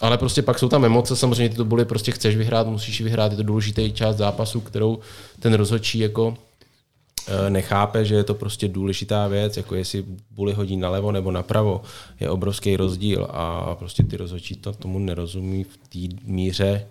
[0.00, 3.32] ale prostě pak jsou tam emoce, samozřejmě ty to buly prostě chceš vyhrát, musíš vyhrát,
[3.32, 4.98] je to důležitý část zápasu, kterou
[5.40, 6.36] ten rozhodčí jako
[7.28, 11.82] eh, nechápe, že je to prostě důležitá věc, jako jestli buly hodí nalevo nebo napravo,
[12.20, 16.86] je obrovský rozdíl a prostě ty rozhodčí to tomu nerozumí v té míře,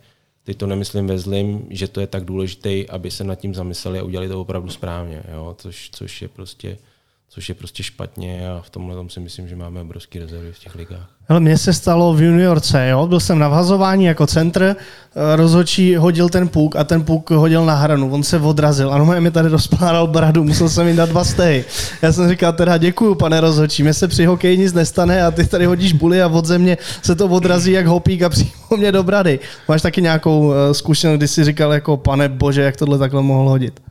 [0.45, 3.99] teď to nemyslím ve zlým, že to je tak důležité, aby se nad tím zamysleli
[3.99, 5.55] a udělali to opravdu správně, jo?
[5.57, 6.77] Což, což je prostě
[7.29, 10.59] což je prostě špatně a v tomhle tom si myslím, že máme obrovský rezervy v
[10.59, 11.09] těch ligách.
[11.27, 13.07] Hele, mně se stalo v juniorce, jo?
[13.07, 17.65] byl jsem na vhazování jako centr, eh, rozhodčí hodil ten puk a ten puk hodil
[17.65, 21.09] na hranu, on se odrazil a no mi tady rozpáral bradu, musel jsem jim dát
[21.09, 21.65] dva stehy.
[22.01, 25.47] Já jsem říkal teda děkuju, pane rozhodčí, mě se při hokeji nic nestane a ty
[25.47, 29.03] tady hodíš buly a od země se to odrazí jak hopík a přímo mě do
[29.03, 29.39] brady.
[29.67, 33.49] Máš taky nějakou eh, zkušenost, kdy jsi říkal jako pane bože, jak tohle takhle mohl
[33.49, 33.84] hodit?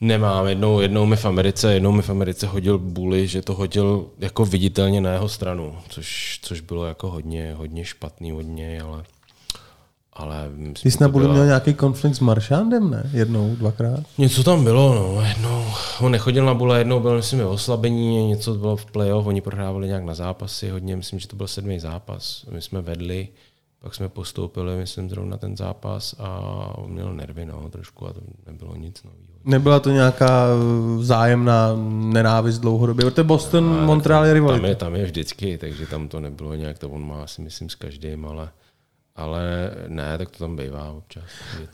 [0.00, 0.46] Nemám.
[0.46, 4.44] Jednou, jednou mi v Americe, jednou mi v Americe hodil Bully, že to hodil jako
[4.44, 9.04] viditelně na jeho stranu, což, což bylo jako hodně, hodně špatný hodně, ale
[10.18, 10.50] ale
[10.82, 11.32] Ty jsi na byla...
[11.32, 13.10] měl nějaký konflikt s Maršandem, ne?
[13.12, 14.00] Jednou, dvakrát?
[14.18, 15.22] Něco tam bylo, no.
[15.28, 15.64] Jednou,
[16.00, 19.86] on nechodil na bule, jednou byl, myslím, ve oslabení, něco bylo v playoff, oni prohrávali
[19.86, 22.44] nějak na zápasy hodně, myslím, že to byl sedmý zápas.
[22.50, 23.28] My jsme vedli,
[23.80, 26.40] pak jsme postoupili, myslím, zrovna ten zápas a
[26.78, 29.25] on měl nervy, no, trošku a to nebylo nic nového.
[29.46, 30.46] Nebyla to nějaká
[31.00, 34.60] zájemná nenávist dlouhodobě, protože Boston, Montreal je rivalita.
[34.60, 37.68] Tam je, tam je vždycky, takže tam to nebylo nějak, to on má si myslím
[37.68, 38.48] s každým, ale
[39.16, 41.22] ale ne, tak to tam bývá občas.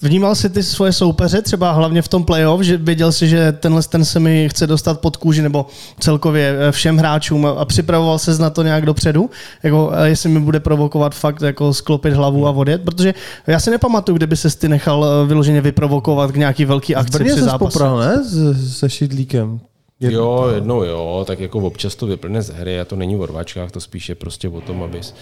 [0.02, 3.82] Vnímal jsi ty svoje soupeře třeba hlavně v tom playoff, že věděl si, že tenhle
[3.82, 5.66] ten se mi chce dostat pod kůži nebo
[6.00, 9.30] celkově eh, všem hráčům a připravoval se na to nějak dopředu,
[9.62, 13.14] jako eh, jestli mi bude provokovat fakt jako sklopit hlavu a odjet, protože
[13.46, 17.40] já si nepamatuju, kdyby se ty nechal eh, vyloženě vyprovokovat k nějaký velký akci při
[17.40, 17.72] zápasu.
[17.72, 18.24] popral, ne?
[18.24, 19.60] S, se šidlíkem.
[20.00, 20.18] Jednou.
[20.18, 23.70] Jo, jednou jo, tak jako občas to vyplne z hry a to není o rvačkách,
[23.70, 25.14] to spíše prostě o tom, abys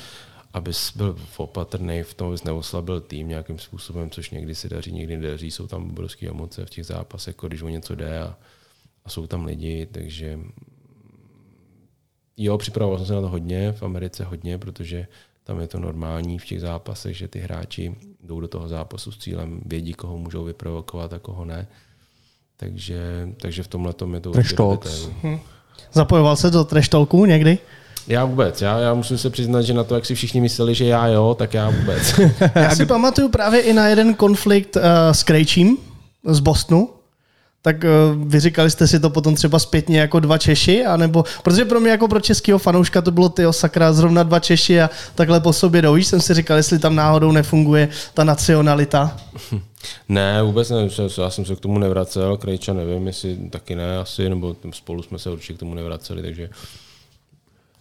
[0.52, 5.16] abys byl opatrný v tom, abys neoslabil tým nějakým způsobem, což někdy se daří, někdy
[5.16, 5.50] nedaří.
[5.50, 8.36] Jsou tam obrovské emoce v těch zápasech, jako když o něco jde a,
[9.04, 10.38] a jsou tam lidi, takže
[12.36, 15.06] jo, připravoval jsem se na to hodně, v Americe hodně, protože
[15.44, 19.18] tam je to normální v těch zápasech, že ty hráči jdou do toho zápasu s
[19.18, 21.66] cílem, vědí, koho můžou vyprovokovat a koho ne.
[22.56, 24.54] Takže, takže v tomhle tom je to Trash
[25.22, 25.38] hm.
[25.92, 26.88] Zapojoval se do trash
[27.26, 27.58] někdy?
[28.08, 28.62] Já vůbec.
[28.62, 31.36] Já, já musím se přiznat, že na to, jak si všichni mysleli, že já jo,
[31.38, 32.20] tak já vůbec.
[32.54, 34.82] já si pamatuju právě i na jeden konflikt uh,
[35.12, 35.76] s Krejčím
[36.24, 36.88] z Bostonu,
[37.62, 41.80] tak uh, vyříkali jste si to potom třeba zpětně jako dva Češi, anebo, protože pro
[41.80, 45.52] mě jako pro českého fanouška to bylo ty sakra zrovna dva Češi a takhle po
[45.52, 45.96] sobě jdou.
[45.96, 49.16] jsem si říkal, jestli tam náhodou nefunguje ta nacionalita.
[50.08, 50.88] Ne, vůbec ne,
[51.22, 55.18] já jsem se k tomu nevracel, Krejča nevím, jestli taky ne asi, nebo spolu jsme
[55.18, 56.48] se určitě k tomu nevraceli, takže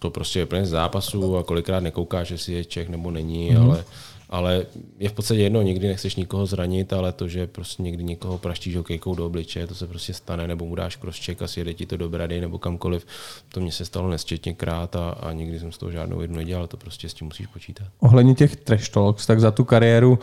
[0.00, 3.62] to prostě je plně z zápasu a kolikrát nekoukáš, jestli je Čech nebo není, mm.
[3.62, 3.84] ale,
[4.30, 4.66] ale
[4.98, 8.76] je v podstatě jedno, nikdy nechceš nikoho zranit, ale to, že prostě někdy někoho praštíš
[8.76, 11.96] hokejkou do obličeje, to se prostě stane, nebo mu dáš crosscheck a sjede ti to
[11.96, 13.06] do brady nebo kamkoliv.
[13.48, 16.76] To mě se stalo nesčetněkrát a, a nikdy jsem z toho žádnou jednu nedělal, to
[16.76, 17.86] prostě s tím musíš počítat.
[18.00, 20.18] Ohledně těch trash talks, tak za tu kariéru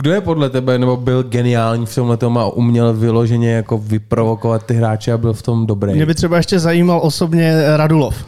[0.00, 4.66] kdo je podle tebe, nebo byl geniální v tomhle tom a uměl vyloženě jako vyprovokovat
[4.66, 5.92] ty hráče a byl v tom dobrý?
[5.92, 8.24] Mě by třeba ještě zajímal osobně Radulov.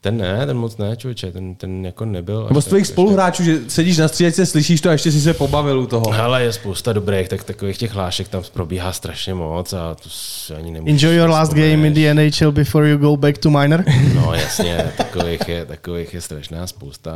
[0.00, 2.46] Ten ne, ten moc ne, člověče, ten, ten jako nebyl.
[2.48, 5.80] Nebo z tvých spoluhráčů, že sedíš na střídačce, slyšíš to a ještě si se pobavil
[5.80, 6.10] u toho.
[6.10, 10.08] Hele, je spousta dobrých, tak takových těch hlášek tam probíhá strašně moc a to
[10.56, 10.92] ani nemůžu.
[10.92, 13.84] Enjoy your last game in the NHL before you go back to minor?
[14.14, 17.12] No jasně, takových je, takových je strašná spousta.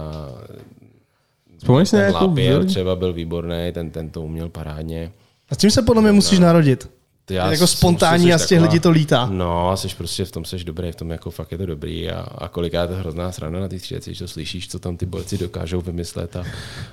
[1.62, 5.12] Vzpomeneš si nějakou Lapierre třeba byl výborný, ten, ten to uměl parádně.
[5.50, 6.46] A s tím se podle mě musíš no.
[6.46, 6.90] narodit.
[7.24, 9.26] Ty já jako spontánní a z těch lidí to lítá.
[9.26, 12.10] No, a jsi prostě v tom seš dobrý, v tom jako fakt je to dobrý
[12.10, 14.96] a, a koliká je to hrozná sranda na ty stříleci, že to slyšíš, co tam
[14.96, 16.44] ty borci dokážou vymyslet a,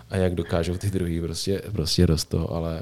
[0.10, 2.82] a jak dokážou ty druhý prostě, prostě rostou, ale,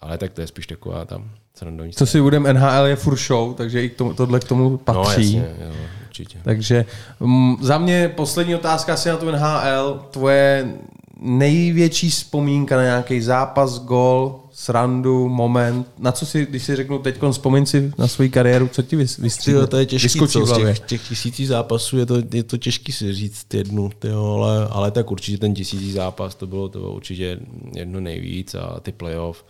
[0.00, 1.92] ale tak to je spíš taková tam srandovní.
[1.92, 5.36] Co si budeme, NHL je furt show, takže i k tomu, tohle k tomu patří.
[5.36, 5.72] No, jasně, jo,
[6.06, 6.38] určitě.
[6.44, 6.84] Takže
[7.20, 10.74] m, za mě poslední otázka asi na tu NHL, tvoje
[11.22, 17.16] největší vzpomínka na nějaký zápas, gol, srandu, moment, na co si, když si řeknu teď,
[17.30, 19.66] vzpomín si na svou kariéru, co ti vystřídá?
[19.66, 23.14] To je těžký, co, z těch, těch tisící zápasů je to, je to těžký si
[23.14, 27.38] říct jednu, tyjo, ale, ale tak určitě ten tisící zápas, to bylo to bylo určitě
[27.74, 29.44] jedno nejvíc a ty playoff,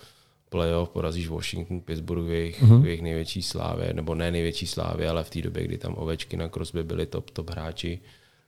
[0.48, 2.82] playoff, porazíš Washington, Pittsburgh v jejich, mm-hmm.
[2.82, 6.36] v jejich největší slávě, nebo ne největší slávě, ale v té době, kdy tam ovečky
[6.36, 8.00] na Crosby byli top, top hráči,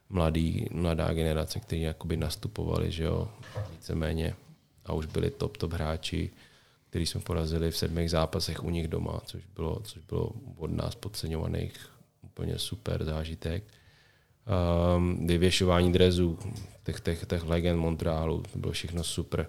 [0.09, 3.29] mladý, mladá generace, kteří jakoby nastupovali, že jo,
[3.71, 4.35] víceméně
[4.85, 6.31] a už byli top, top hráči,
[6.91, 10.95] který jsme porazili v sedmých zápasech u nich doma, což bylo, což bylo od nás
[10.95, 11.91] podceňovaných
[12.23, 13.65] úplně super zážitek.
[14.97, 16.39] Um, vyvěšování drezů,
[16.85, 19.47] těch, těch, těch legend Montrealu, to bylo všechno super.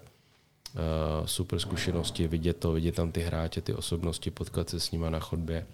[0.74, 5.10] Uh, super zkušenosti, vidět to, vidět tam ty hráče, ty osobnosti, potkat se s nima
[5.10, 5.66] na chodbě.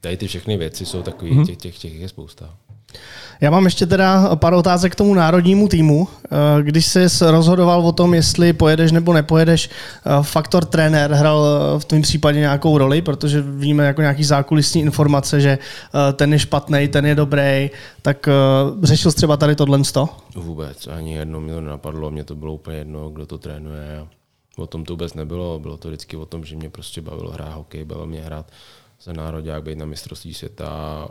[0.00, 1.46] Tady ty všechny věci jsou takový, mm-hmm.
[1.46, 2.56] těch, těch, těch je spousta.
[3.40, 6.08] Já mám ještě teda pár otázek k tomu národnímu týmu.
[6.24, 11.80] Eh, když jsi rozhodoval o tom, jestli pojedeš nebo nepojedeš, eh, faktor trenér hrál eh,
[11.80, 15.58] v tom případě nějakou roli, protože víme jako nějaký zákulisní informace, že
[16.12, 17.70] ten je špatný, ten je dobrý,
[18.02, 18.28] tak
[18.82, 19.78] řešil jsi třeba tady tohle?
[20.34, 24.06] Vůbec, ani jedno mi to nenapadlo, mě to bylo úplně jedno, kdo to trénuje.
[24.56, 27.54] O tom to vůbec nebylo, bylo to vždycky o tom, že mě prostě bavilo hrát
[27.54, 28.46] hokej, bavilo mě hrát
[29.02, 31.08] za národák, být na mistrovství světa,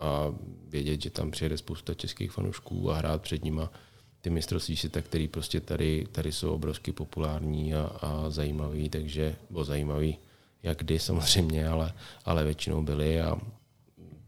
[0.00, 0.34] a
[0.68, 3.72] vědět, že tam přijede spousta českých fanoušků a hrát před nima
[4.20, 9.64] ty mistrovství světa, který prostě tady, tady jsou obrovsky populární a, a zajímavý, takže, bylo
[9.64, 10.18] zajímavý,
[10.62, 11.92] jak kdy samozřejmě, ale,
[12.24, 13.36] ale většinou byli a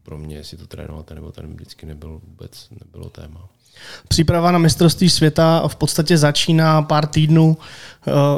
[0.03, 3.49] pro mě, jestli to trénovat nebo ten vždycky nebyl vůbec nebylo téma.
[4.07, 7.57] Příprava na mistrovství světa v podstatě začíná pár týdnů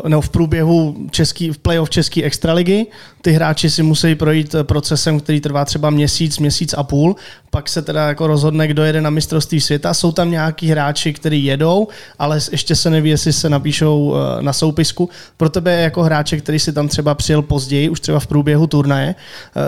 [0.08, 2.86] nebo v průběhu český, v playoff České extraligy.
[3.22, 7.16] Ty hráči si musí projít eh, procesem, který trvá třeba měsíc, měsíc a půl.
[7.50, 9.94] Pak se teda jako rozhodne, kdo jede na mistrovství světa.
[9.94, 11.88] Jsou tam nějaký hráči, kteří jedou,
[12.20, 15.10] ale ještě se neví, jestli se napíšou eh, na soupisku.
[15.38, 19.16] Pro tebe jako hráče, který si tam třeba přijel později, už třeba v průběhu turnaje,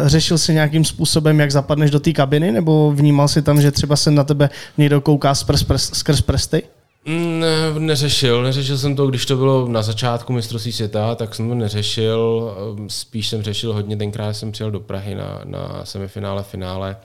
[0.05, 3.95] řešil si nějakým způsobem, jak zapadneš do té kabiny, nebo vnímal si tam, že třeba
[3.95, 6.63] se na tebe někdo kouká skrz, skrz prsty?
[7.07, 11.55] Ne, neřešil, neřešil jsem to, když to bylo na začátku mistrovství světa, tak jsem to
[11.55, 16.97] neřešil, ehm, spíš jsem řešil hodně, tenkrát jsem přijel do Prahy na, na semifinále, finále,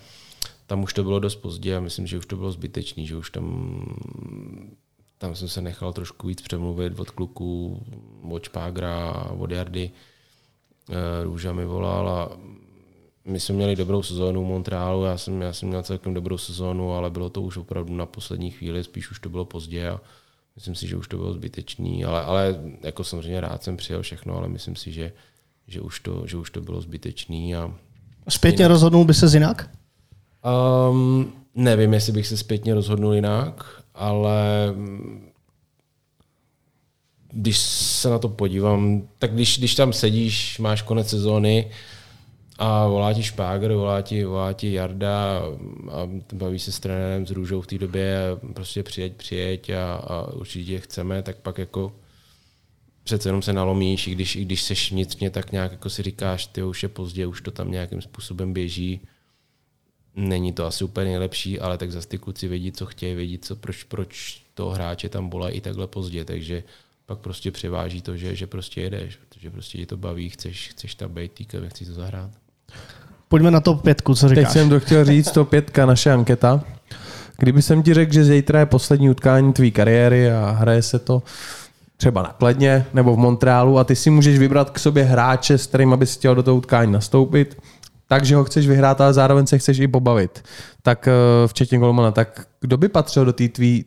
[0.66, 3.30] tam už to bylo dost pozdě a myslím, že už to bylo zbytečný, že už
[3.30, 3.86] tam,
[5.18, 7.82] tam jsem se nechal trošku víc přemluvit od kluků,
[8.30, 9.90] od Špágra, od Jardy,
[10.90, 12.36] eh, Růža mi volal a
[13.24, 16.92] my jsme měli dobrou sezónu v Montrealu, já jsem, já jsem měl celkem dobrou sezónu,
[16.92, 20.00] ale bylo to už opravdu na poslední chvíli, spíš už to bylo pozdě a
[20.54, 24.36] myslím si, že už to bylo zbytečný, ale, ale jako samozřejmě rád jsem přijel všechno,
[24.36, 25.12] ale myslím si, že,
[25.66, 27.56] že, už, to, že už to bylo zbytečný.
[27.56, 27.74] A
[28.28, 28.70] zpětně jinak.
[28.70, 29.70] rozhodnul by se jinak?
[30.90, 34.74] Um, nevím, jestli bych se zpětně rozhodnul jinak, ale
[37.32, 41.70] když se na to podívám, tak když, když tam sedíš, máš konec sezóny,
[42.62, 45.42] a volá ti Špáger, volá ti, volá ti Jarda
[45.90, 48.18] a baví se s trenérem, s Růžou v té době,
[48.54, 51.92] prostě přijeď, přijeď a, a určitě chceme, tak pak jako
[53.04, 56.46] přece jenom se nalomíš, i když, i když seš vnitřně, tak nějak jako si říkáš,
[56.46, 59.00] ty už je pozdě, už to tam nějakým způsobem běží.
[60.16, 63.56] Není to asi úplně nejlepší, ale tak zase ty kluci vědí, co chtějí, vědí, co,
[63.56, 66.64] proč, proč toho hráče tam volají i takhle pozdě, takže
[67.06, 70.94] pak prostě převáží to, že, že prostě jedeš, protože prostě tě to baví, chceš, chceš
[70.94, 72.41] tam být, týka, chceš to zahrát.
[73.28, 74.44] Pojďme na to pětku, co říkáš?
[74.44, 76.60] Teď jsem to chtěl říct, to pětka, naše anketa.
[77.38, 81.22] Kdyby jsem ti řekl, že zítra je poslední utkání tvý kariéry a hraje se to
[81.96, 85.66] třeba na Kledně nebo v Montrealu a ty si můžeš vybrat k sobě hráče, s
[85.66, 87.56] kterým bys chtěl do toho utkání nastoupit,
[88.08, 90.44] takže ho chceš vyhrát, ale zároveň se chceš i pobavit.
[90.82, 91.12] Tak eh,
[91.48, 93.84] včetně Golmana, tak kdo by patřil do té tvý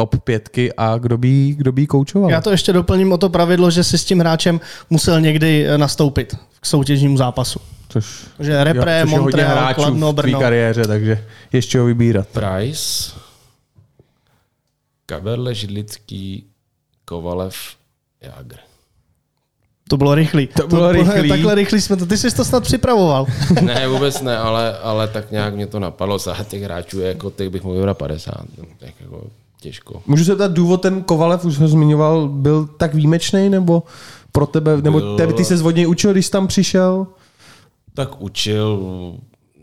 [0.00, 2.30] top pětky a kdo by, kdo by koučoval?
[2.30, 5.78] Já to ještě doplním o to pravidlo, že si s tím hráčem musel někdy eh,
[5.78, 7.60] nastoupit k soutěžnímu zápasu.
[7.88, 10.38] Což, že Repre, jo, což Montreal, Kladno, Brno.
[10.38, 12.28] v kariéře, takže ještě ho vybírat.
[12.28, 13.12] Price,
[15.06, 16.44] Kaberle, Židlický,
[17.04, 17.56] Kovalev,
[18.20, 18.56] Jagr.
[19.88, 20.46] To bylo rychlý.
[20.46, 21.28] To bylo to, rychlý.
[21.28, 22.06] Takhle rychlý jsme to.
[22.06, 23.26] Ty jsi to snad připravoval.
[23.60, 26.18] ne, vůbec ne, ale, ale tak nějak mě to napadlo.
[26.18, 28.34] Za těch hráčů, jako těch bych mohl vybrat 50.
[28.78, 29.30] Tak jako
[29.60, 30.02] těžko.
[30.06, 33.82] Můžu se ptát, důvod ten Kovalev, už ho zmiňoval, byl tak výjimečný, nebo
[34.32, 35.16] pro tebe, nebo byl...
[35.16, 37.06] tebe, ty se z učil, když jsi tam přišel?
[37.94, 38.80] Tak učil,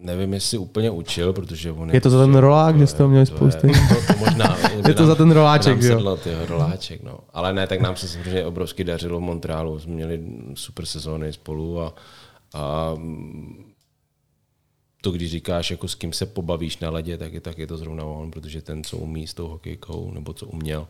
[0.02, 1.96] nevím, jestli úplně učil, protože on je...
[1.96, 3.68] Je to za ten rolák, že jste ho měli spousty?
[3.68, 5.98] To, to možná, je to nám, za ten roláček, jo?
[5.98, 7.20] Sedlo, tyho, roláček, no.
[7.34, 9.80] Ale ne, tak nám se samozřejmě obrovsky dařilo v Montrealu.
[9.80, 10.22] Jsme měli
[10.54, 11.94] super sezóny spolu a,
[12.54, 12.94] a
[15.08, 17.78] to, když říkáš, jako s kým se pobavíš na ledě, tak je, tak je to
[17.78, 20.88] zrovna on, protože ten, co umí s tou hokejkou, nebo co uměl,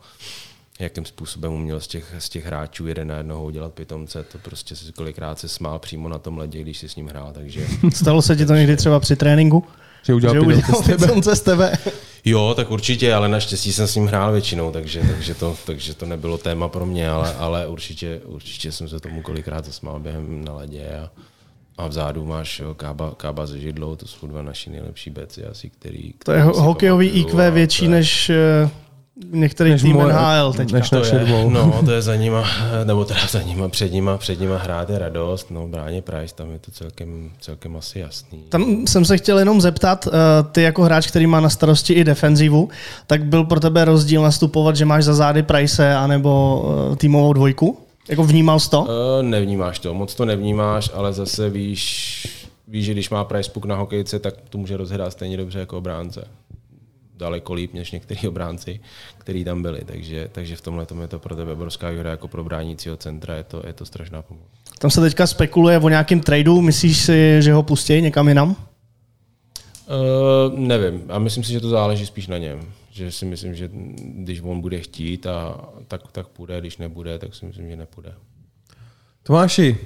[0.79, 4.75] jakým způsobem uměl z těch, z těch hráčů jeden na jednoho udělat pitomce, to prostě
[4.75, 7.31] si kolikrát se smál přímo na tom ledě, když si s ním hrál.
[7.33, 7.67] Takže...
[7.93, 9.63] Stalo se ti to někdy třeba při tréninku?
[10.03, 10.97] Že udělal, že udělal z tebe.
[10.97, 11.77] pidonce z tebe.
[12.25, 16.05] Jo, tak určitě, ale naštěstí jsem s ním hrál většinou, takže, takže, to, takže to
[16.05, 20.53] nebylo téma pro mě, ale, ale určitě, určitě jsem se tomu kolikrát zasmál během na
[20.53, 21.09] ledě a,
[21.77, 25.69] a vzadu máš jo, kába, kába se židlou, to jsou dva naši nejlepší beci asi,
[25.69, 26.13] který...
[26.25, 28.69] To je který ho- si hokejový IQ větší to je- než eh,
[29.31, 30.77] některý Než tým moje- NHL teďka.
[30.77, 32.43] než to je, no, to je za nima,
[32.83, 36.51] nebo teda za nima, před nima, před nima hrát je radost, no, Bráně Price, tam
[36.51, 38.39] je to celkem, celkem asi jasný.
[38.49, 40.11] Tam jsem se chtěl jenom zeptat, eh,
[40.51, 42.69] ty jako hráč, který má na starosti i defenzivu,
[43.07, 47.77] tak byl pro tebe rozdíl nastupovat, že máš za zády Price anebo eh, týmovou dvojku?
[48.07, 48.81] Jako vnímal jsi to?
[48.81, 48.87] Uh,
[49.21, 52.27] nevnímáš to, moc to nevnímáš, ale zase víš,
[52.67, 55.77] víš, že když má price puk na hokejce, tak to může rozhrát stejně dobře jako
[55.77, 56.27] obránce.
[57.17, 58.79] Daleko líp než některý obránci,
[59.17, 59.81] který tam byli.
[59.85, 63.35] Takže, takže v tomhle tom je to pro tebe obrovská výhoda jako pro bránícího centra,
[63.35, 64.43] je to, je to strašná pomoc.
[64.79, 68.49] Tam se teďka spekuluje o nějakém tradu, myslíš si, že ho pustí někam jinam?
[68.49, 68.55] Uh,
[70.59, 72.59] nevím, a myslím si, že to záleží spíš na něm.
[72.97, 77.35] Že si myslím, že když on bude chtít, a, tak, tak půjde, když nebude, tak
[77.35, 78.13] si myslím, že nepůjde.
[79.23, 79.77] Tomáši,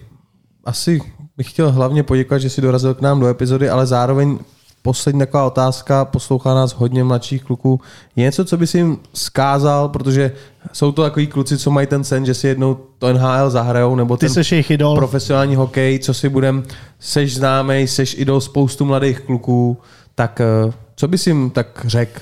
[0.66, 1.02] asi
[1.38, 4.40] bych chtěl hlavně poděkovat, že jsi dorazil k nám do epizody, ale zároveň
[4.82, 7.82] poslední taková otázka, poslouchá nás hodně mladších kluků.
[8.16, 10.32] Je něco, co bys jim skázal, protože
[10.74, 14.18] jsou to takový kluci, co mají ten sen, že si jednou to NHL zahrajou, nebo
[14.18, 14.96] Ty ten seš jejich idol.
[14.96, 16.64] profesionální hokej, co si budem,
[17.00, 19.78] seš známej, seš idol spoustu mladých kluků,
[20.16, 22.22] tak eh, co bys jim tak řekl?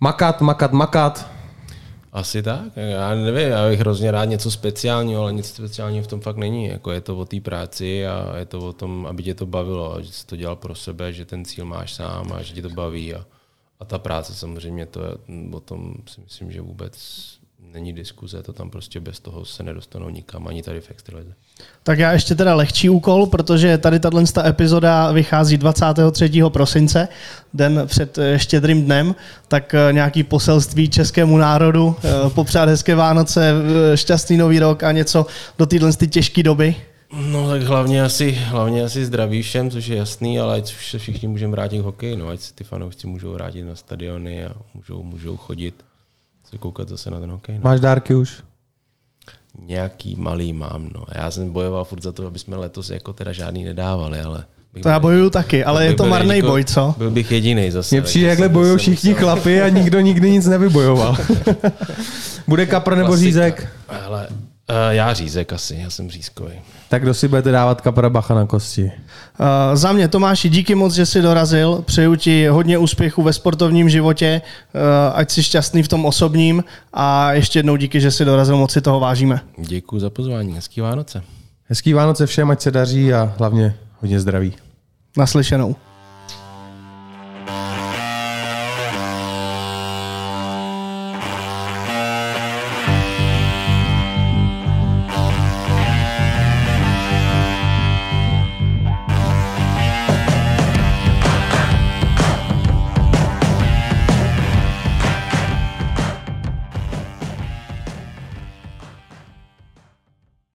[0.00, 1.30] Makat, makat, makat.
[2.12, 6.20] Asi tak, já nevím, já bych hrozně rád něco speciálního, ale nic speciálního v tom
[6.20, 6.66] fakt není.
[6.66, 10.02] Jako je to o té práci a je to o tom, aby tě to bavilo,
[10.02, 12.70] že jsi to dělal pro sebe, že ten cíl máš sám a že tě to
[12.70, 13.14] baví.
[13.14, 13.26] A,
[13.80, 15.10] a ta práce samozřejmě, to je,
[15.52, 16.96] o tom si myslím, že vůbec
[17.58, 21.34] není diskuze, to tam prostě bez toho se nedostanou nikam, ani tady v extralize.
[21.82, 26.30] Tak já ještě teda lehčí úkol, protože tady tato epizoda vychází 23.
[26.48, 27.08] prosince,
[27.54, 29.14] den před eh, štědrým dnem,
[29.48, 33.52] tak eh, nějaký poselství českému národu, eh, popřát hezké Vánoce,
[33.94, 35.26] šťastný nový rok a něco
[35.58, 36.76] do téhle těžké doby.
[37.12, 41.28] No tak hlavně asi, hlavně asi zdraví všem, což je jasný, ale ať se všichni
[41.28, 45.02] můžeme vrátit k hokeji, no, ať se ty fanoušci můžou vrátit na stadiony a můžou,
[45.02, 45.74] můžou chodit
[46.50, 47.54] se koukat zase na ten hokej.
[47.54, 47.60] No.
[47.64, 48.42] Máš dárky už?
[49.62, 51.04] Nějaký malý mám, no.
[51.14, 54.44] Já jsem bojoval furt za to, aby jsme letos jako teda žádný nedávali, ale...
[54.82, 56.94] To já bojuju taky, ale je to marný jako- boj, co?
[56.98, 57.94] Byl bych jediný zase.
[57.94, 61.16] Mně přijde, jakhle bojují všichni musel- chlapy a nikdo nikdy nic nevybojoval.
[62.48, 63.68] Bude kapr nebo řízek?
[63.88, 64.28] Ale
[64.70, 66.52] uh, já řízek asi, já jsem řízkový.
[66.88, 68.84] Tak kdo si budete dávat kapra bacha na kosti?
[68.84, 68.90] Uh,
[69.74, 71.82] za mě, Tomáši, díky moc, že jsi dorazil.
[71.86, 74.42] Přeju ti hodně úspěchu ve sportovním životě,
[74.74, 74.80] uh,
[75.14, 78.80] ať jsi šťastný v tom osobním a ještě jednou díky, že jsi dorazil, moc si
[78.80, 79.40] toho vážíme.
[79.58, 81.22] Děkuji za pozvání, hezký Vánoce.
[81.68, 84.54] Hezký Vánoce všem, ať se daří a hlavně hodně zdraví.
[85.16, 85.76] Naslyšenou.